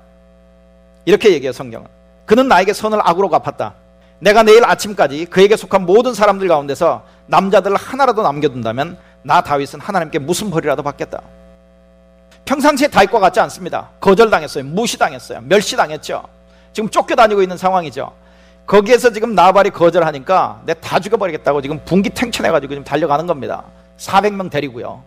[1.06, 1.88] 이렇게 얘기해요 성경은.
[2.26, 3.74] 그는 나에게 선을 악으로 갚았다.
[4.20, 10.49] 내가 내일 아침까지 그에게 속한 모든 사람들 가운데서 남자들을 하나라도 남겨둔다면 나 다윗은 하나님께 무슨
[10.49, 11.22] 벌이라도 받겠다.
[12.45, 13.89] 평상시에 다윗과 같지 않습니다.
[13.99, 14.63] 거절당했어요.
[14.65, 15.41] 무시당했어요.
[15.41, 16.24] 멸시당했죠.
[16.74, 18.11] 지금 쫓겨다니고 있는 상황이죠.
[18.65, 23.63] 거기에서 지금 나발이 거절하니까 내 다 죽여버리겠다고 지금 분기탱천해가지고 지금 달려가는 겁니다.
[23.97, 25.03] 400명 데리고요.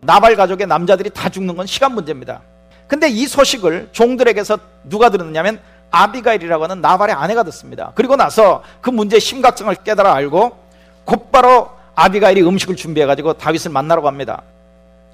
[0.00, 2.40] 나발 가족의 남자들이 다 죽는 건 시간 문제입니다.
[2.88, 5.60] 근데 이 소식을 종들에게서 누가 들었느냐면
[5.90, 7.92] 아비가일이라고 하는 나발의 아내가 듣습니다.
[7.94, 10.58] 그리고 나서 그 문제의 심각성을 깨달아 알고
[11.04, 11.70] 곧바로
[12.02, 14.42] 아비가일이 음식을 준비해가지고 다윗을 만나러 갑니다.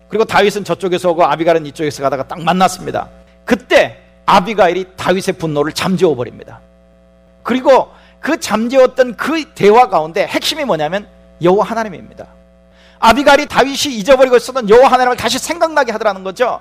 [0.09, 3.09] 그리고 다윗은 저쪽에서 오고 아비가일은 이쪽에서 가다가 딱 만났습니다.
[3.45, 6.61] 그때 아비가일이 다윗의 분노를 잠재워 버립니다.
[7.43, 11.07] 그리고 그 잠재웠던 그 대화 가운데 핵심이 뭐냐면
[11.43, 12.27] 여호와 하나님입니다.
[13.01, 16.61] 아비가일이 다윗이 잊어버리고 있었던 여호와 하나님을 다시 생각나게 하더라는 거죠.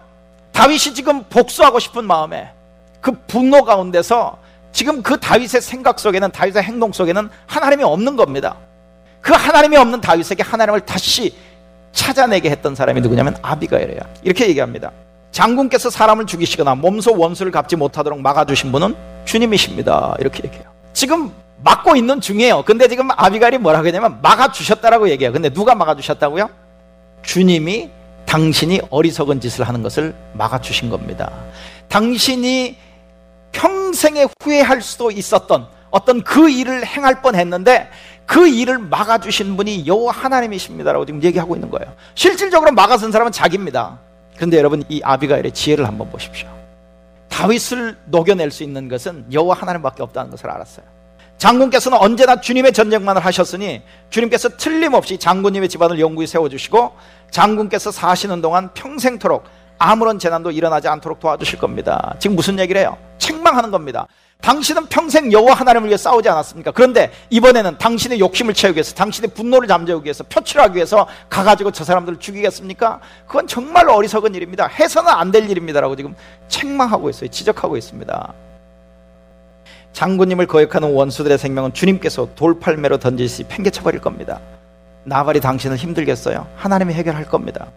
[0.52, 2.52] 다윗이 지금 복수하고 싶은 마음에
[3.00, 4.38] 그 분노 가운데서
[4.74, 8.58] 지금 그 다윗의 생각 속에는 다윗의 행동 속에는 하나님이 없는 겁니다.
[9.22, 11.36] 그 하나님이 없는 다윗에게 하나님을 다시
[11.92, 14.00] 찾아내게 했던 사람이 누구냐면 아비가일이에요.
[14.24, 14.92] 이렇게 얘기합니다.
[15.32, 18.96] 장군께서 사람을 죽이시거나 몸소 원수를 갚지 못하도록 막아주신 분은
[19.26, 20.16] 주님이십니다.
[20.20, 20.66] 이렇게 얘기해요.
[20.94, 21.32] 지금
[21.64, 22.64] 막고 있는 중이에요.
[22.64, 25.34] 근데 지금 아비가일이 뭐라고 했냐면 막아주셨다라고 얘기해요.
[25.34, 26.50] 근데 누가 막아주셨다고요?
[27.24, 27.90] 주님이
[28.26, 31.32] 당신이 어리석은 짓을 하는 것을 막아주신 겁니다.
[31.88, 32.78] 당신이
[33.52, 37.90] 평생에 후회할 수도 있었던 어떤 그 일을 행할 뻔 했는데
[38.28, 41.92] 그 일을 막아주신 분이 여호와 하나님이십니다라고 지금 얘기하고 있는 거예요.
[42.14, 43.98] 실질적으로 막아선 사람은 자기입니다.
[44.36, 46.48] 그런데 여러분 이 아비가일의 지혜를 한번 보십시오.
[47.30, 50.86] 다윗을 녹여낼 수 있는 것은 여호와 하나님밖에 없다는 것을 알았어요.
[51.38, 56.94] 장군께서는 언제나 주님의 전쟁만을 하셨으니 주님께서 틀림없이 장군님의 집안을 영구히 세워주시고
[57.32, 59.46] 장군께서 사시는 동안 평생토록
[59.78, 62.16] 아무런 재난도 일어나지 않도록 도와주실 겁니다.
[62.20, 62.98] 지금 무슨 얘기를 해요?
[63.20, 64.08] 책망하는 겁니다.
[64.42, 66.72] 당신은 평생 여호와 하나님을 위해 싸우지 않았습니까?
[66.72, 72.20] 그런데 이번에는 당신의 욕심을 채우기 위해서 당신의 분노를 잠재우기 위해서 표출하기 위해서 가가지고 저 사람들을
[72.20, 73.00] 죽이겠습니까?
[73.26, 74.68] 그건 정말 어리석은 일입니다.
[74.68, 76.16] 해서는 안 될 일입니다라고 지금
[76.48, 77.30] 책망하고 있어요.
[77.30, 78.34] 지적하고 있습니다.
[79.92, 84.40] 장군님을 거역하는 원수들의 생명은 주님께서 돌팔매로 던지시 팽개쳐 버릴 겁니다.
[85.04, 86.48] 나발이 당신을 힘들겠어요.
[86.56, 87.68] 하나님이 해결할 겁니다.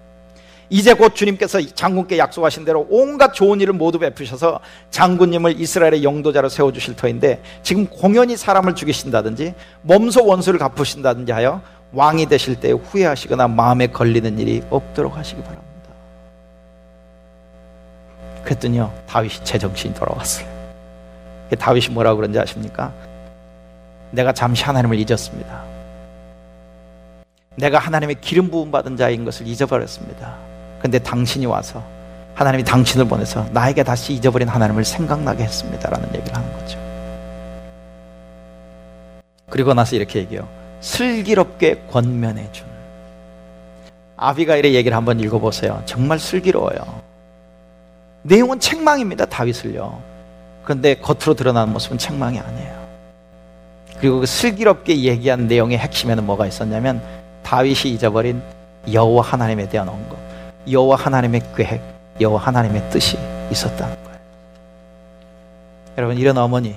[0.71, 4.61] 이제 곧 주님께서 장군께 약속하신 대로 온갖 좋은 일을 모두 베푸셔서
[4.91, 11.61] 장군님을 이스라엘의 영도자로 세워주실 터인데 지금 공연히 사람을 죽이신다든지 몸소 원수를 갚으신다든지 하여
[11.93, 15.66] 왕이 되실 때 후회하시거나 마음에 걸리는 일이 없도록 하시기 바랍니다.
[18.45, 20.47] 그랬더니요 다윗이 제정신이 돌아왔어요.
[21.59, 22.93] 다윗이 뭐라고 그런지 아십니까?
[24.12, 25.64] 내가 잠시 하나님을 잊었습니다.
[27.57, 30.49] 내가 하나님의 기름 부음 받은 자인 것을 잊어버렸습니다.
[30.81, 31.83] 근데 당신이 와서
[32.35, 36.78] 하나님이 당신을 보내서 나에게 다시 잊어버린 하나님을 생각나게 했습니다라는 얘기를 하는 거죠.
[39.51, 40.49] 그리고 나서 이렇게 얘기해요.
[40.81, 42.66] 슬기롭게 권면해 준.
[44.16, 45.83] 아비가일의 얘기를 한번 읽어보세요.
[45.87, 46.78] 정말 슬기로워요.
[48.22, 49.26] 내용은 책망입니다.
[49.26, 50.01] 다윗을요.
[50.64, 52.81] 그런데 겉으로 드러나는 모습은 책망이 아니에요.
[53.99, 57.03] 그리고 그 슬기롭게 얘기한 내용의 핵심에는 뭐가 있었냐면
[57.43, 58.43] 다윗이 잊어버린
[58.91, 60.16] 여호와 하나님에 대한 언급,
[60.69, 61.81] 여호와 하나님의 계획,
[62.21, 63.19] 여호와 하나님의 뜻이
[63.51, 64.19] 있었다는 거예요.
[65.99, 66.77] 여러분 이런 어머니,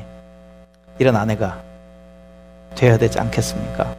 [1.00, 1.62] 이런 아내가
[2.76, 3.96] 되어야 되지 않겠습니까?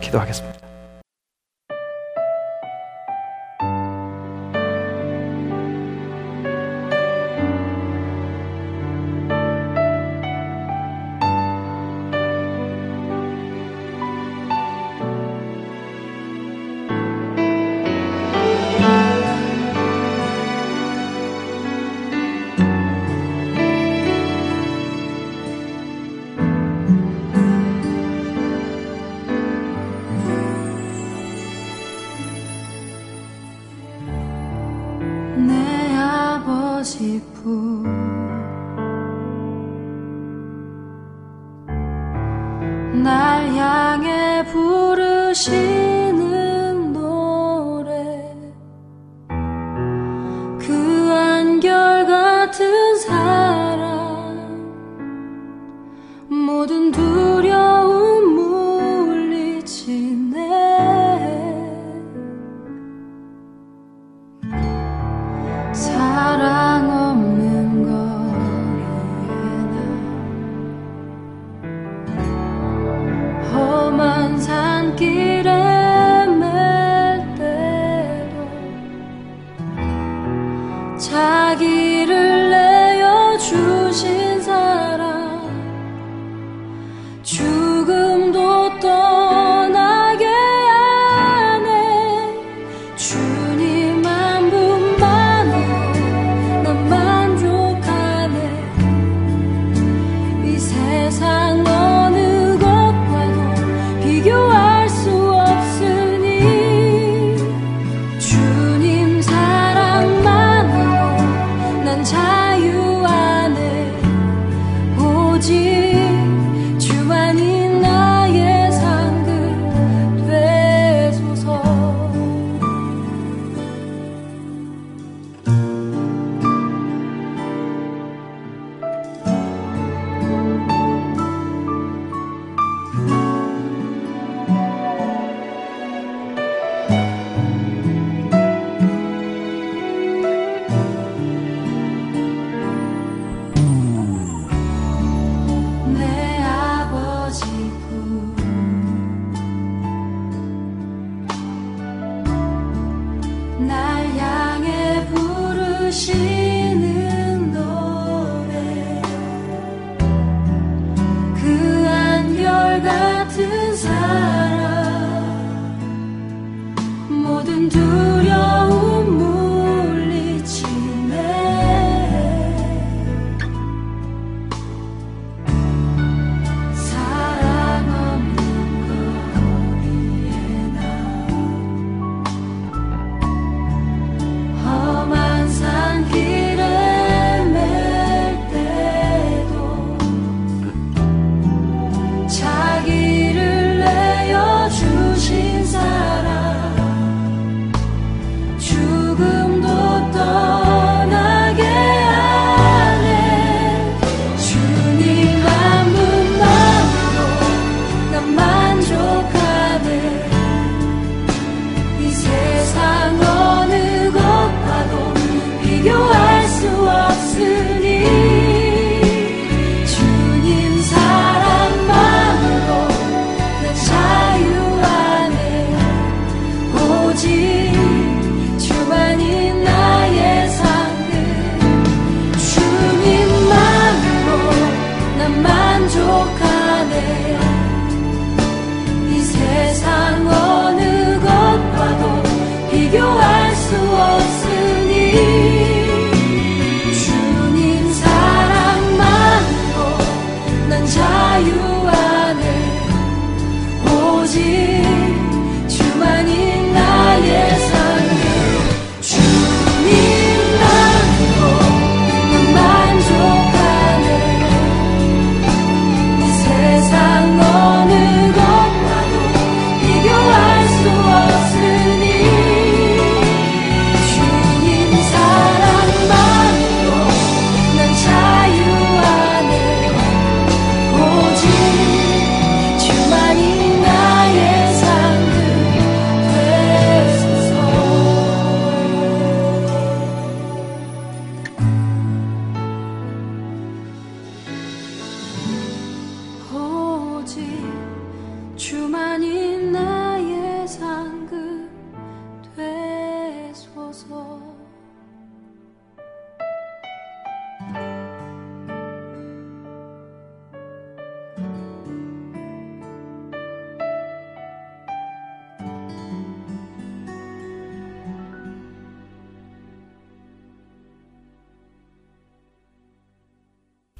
[0.00, 0.57] 기도하겠습니다.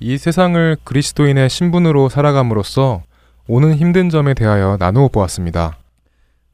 [0.09, 3.03] 이 세상을 그리스도인의 신분으로 살아감으로써
[3.47, 5.77] 오는 힘든 점에 대하여 나누어 보았습니다.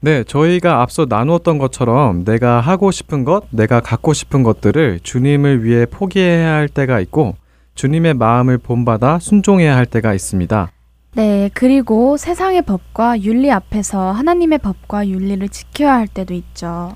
[0.01, 5.85] 네, 저희가 앞서 나누었던 것처럼 내가 하고 싶은 것, 내가 갖고 싶은 것들을 주님을 위해
[5.85, 7.37] 포기해야 할 때가 있고
[7.75, 10.69] 주님의 마음을 본받아 순종해야 할 때가 있습니다.
[11.13, 16.93] 네, 그리고 세상의 법과 윤리 앞에서 하나님의 법과 윤리를 지켜야 할 때도 있죠.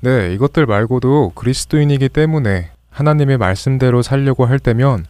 [0.00, 5.04] 네, 이것들 말고도 그리스도인이기 때문에 하나님의 말씀대로 살려고 할 때면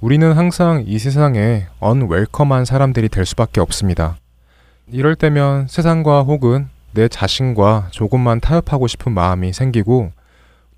[0.00, 4.16] 우리는 항상 이 세상에 언웰컴한 사람들이 될 수밖에 없습니다.
[4.92, 10.12] 이럴 때면 세상과 혹은 내 자신과 조금만 타협하고 싶은 마음이 생기고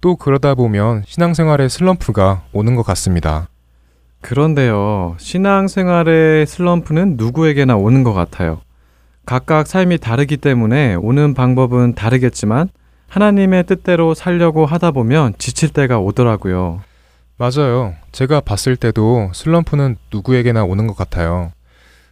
[0.01, 3.49] 또 그러다 보면 신앙생활의 슬럼프가 오는 것 같습니다.
[4.23, 8.63] 그런데요, 신앙생활의 슬럼프는 누구에게나 오는 것 같아요.
[9.27, 12.71] 각각 삶이 다르기 때문에 오는 방법은 다르겠지만
[13.09, 16.81] 하나님의 뜻대로 살려고 하다 보면 지칠 때가 오더라고요.
[17.41, 17.95] 맞아요.
[18.13, 21.53] 제가 봤을 때도 슬럼프는 누구에게나 오는 것 같아요.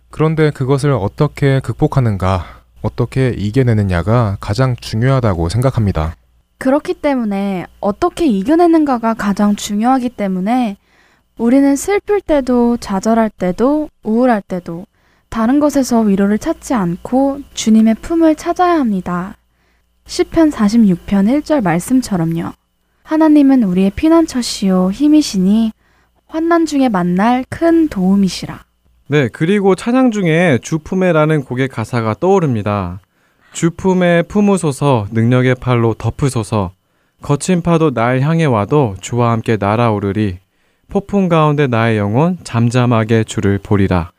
[0.08, 6.16] 그런데 그것을 어떻게 극복하는가, 어떻게 이겨내느냐가 가장 중요하다고 생각합니다.
[6.56, 10.78] 그렇기 때문에 어떻게 이겨내는가가 가장 중요하기 때문에
[11.36, 14.86] 우리는 슬플 때도 좌절할 때도 우울할 때도
[15.28, 19.36] 다른 것에서 위로를 찾지 않고 주님의 품을 찾아야 합니다.
[20.06, 22.54] 시편 46편 1절 말씀처럼요.
[23.08, 25.72] 하나님은 우리의 피난처시요 힘이시니
[26.26, 28.66] 환난 중에 만날 큰 도움이시라.
[29.06, 33.00] 네, 그리고 찬양 중에 주품에라는 곡의 가사가 떠오릅니다.
[33.54, 36.72] 주품에 품으소서 능력의 팔로 덮으소서
[37.22, 40.36] 거친 파도 날 향해 와도 주와 함께 날아오르리
[40.88, 44.12] 폭풍 가운데 나의 영혼 잠잠하게 주를 보리라.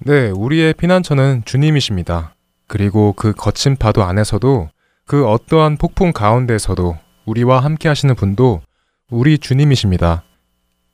[0.00, 2.34] 네, 우리의 피난처는 주님이십니다.
[2.66, 4.68] 그리고 그 거친 파도 안에서도
[5.06, 6.96] 그 어떠한 폭풍 가운데서도
[7.30, 8.60] 우리와 함께 하시는 분도
[9.08, 10.24] 우리 주님이십니다.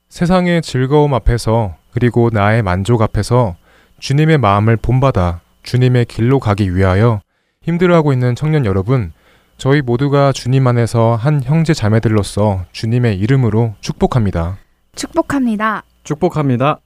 [0.09, 3.55] 세상의 즐거움 앞에서 그리고 나의 만족 앞에서
[3.99, 7.21] 주님의 마음을 본받아 주님의 길로 가기 위하여
[7.63, 9.11] 힘들어하고 있는 청년 여러분,
[9.57, 14.57] 저희 모두가 주님 안에서 한 형제 자매들로서 주님의 이름으로 축복합니다.
[14.95, 15.83] 축복합니다.
[16.03, 16.79] 축복합니다.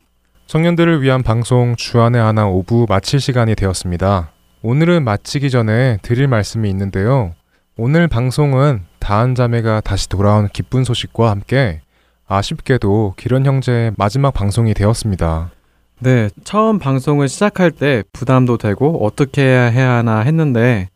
[0.47, 4.31] 청년들을 위한 방송 주안의 하나 오부 마칠 시간이 되었습니다.
[4.63, 7.33] 오늘은 마치기 전에 드릴 말씀이 있는데요.
[7.83, 11.81] 오늘 방송은 다한 자매가 다시 돌아온 기쁜 소식과 함께
[12.27, 15.49] 아쉽게도 기런 형제의 마지막 방송이 되었습니다.
[15.97, 20.89] 네, 처음 방송을 시작할 때 부담도 되고 어떻게 해야 하나 했는데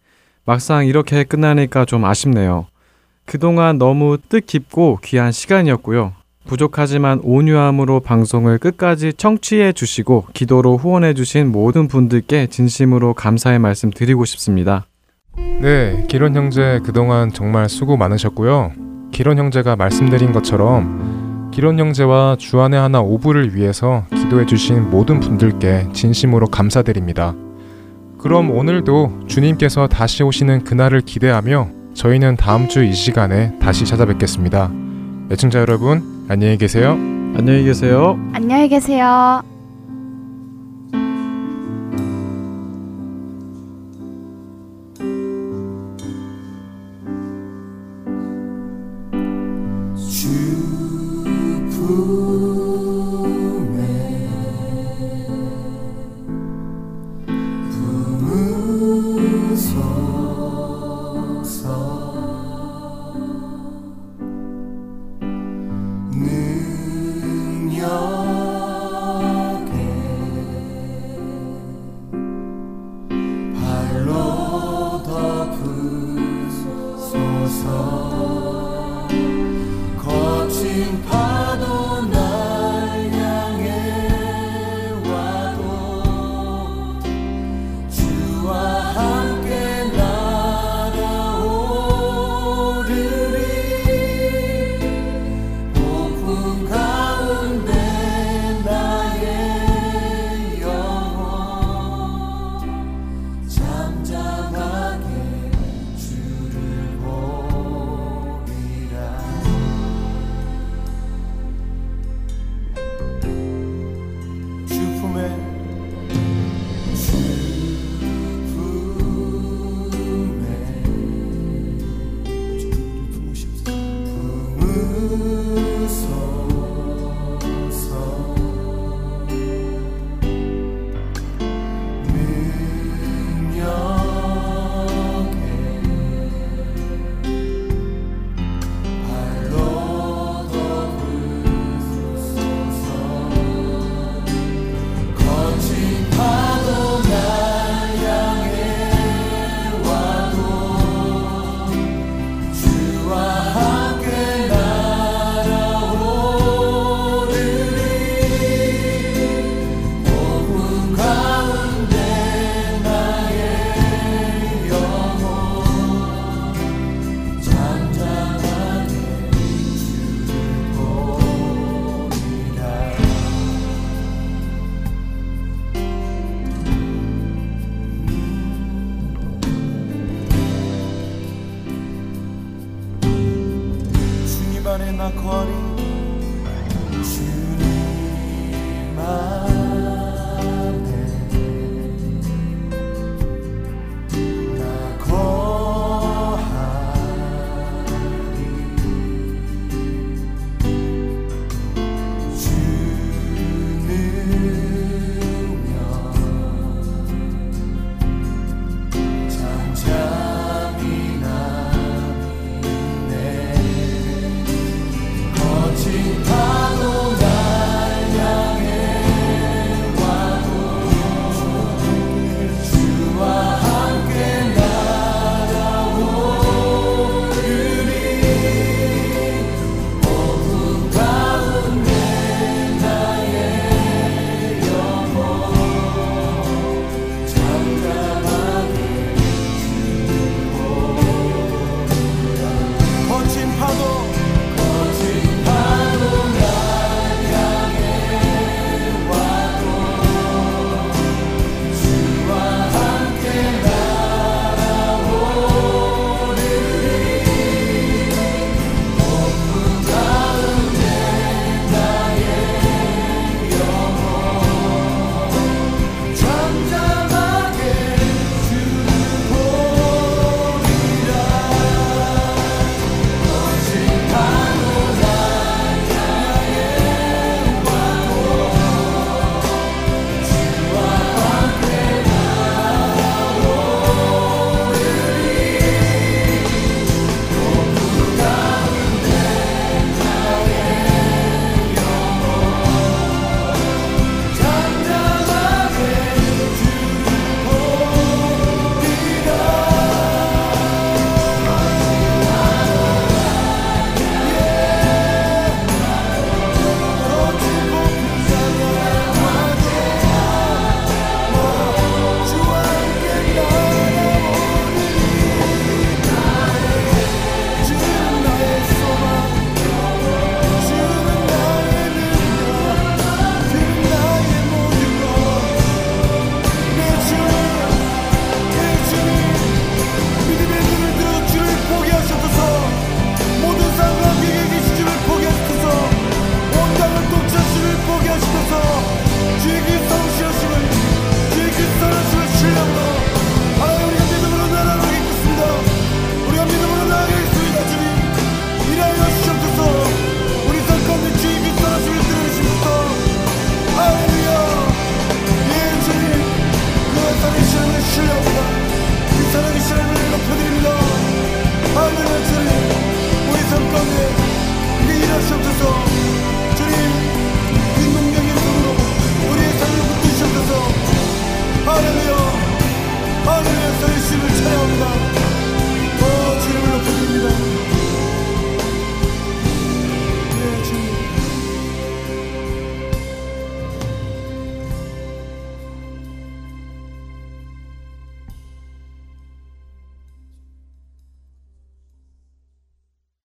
[0.46, 2.68] 막상 이렇게 끝나니까 좀 아쉽네요.
[3.26, 6.14] 그동안 너무 뜻깊고 귀한 시간이었고요.
[6.46, 14.26] 부족하지만 온유함으로 방송을 끝까지 청취해 주시고 기도로 후원해 주신 모든 분들께 진심으로 감사의 말씀 드리고
[14.26, 14.86] 싶습니다.
[15.38, 18.72] 네, 기론 형제 그동안 정말 수고 많으셨고요.
[19.12, 26.48] 기론 형제가 말씀드린 것처럼 기론 형제와 주안의 하나 오부를 위해서 기도해 주신 모든 분들께 진심으로
[26.48, 27.34] 감사드립니다.
[28.18, 34.72] 그럼 오늘도 주님께서 다시 오시는 그날을 기대하며 저희는 다음 주 이 시간에 다시 찾아뵙겠습니다.
[35.32, 36.92] 애청자 여러분, 안녕히 계세요.
[37.38, 38.20] 안녕히 계세요.
[38.34, 39.55] 안녕히 계세요.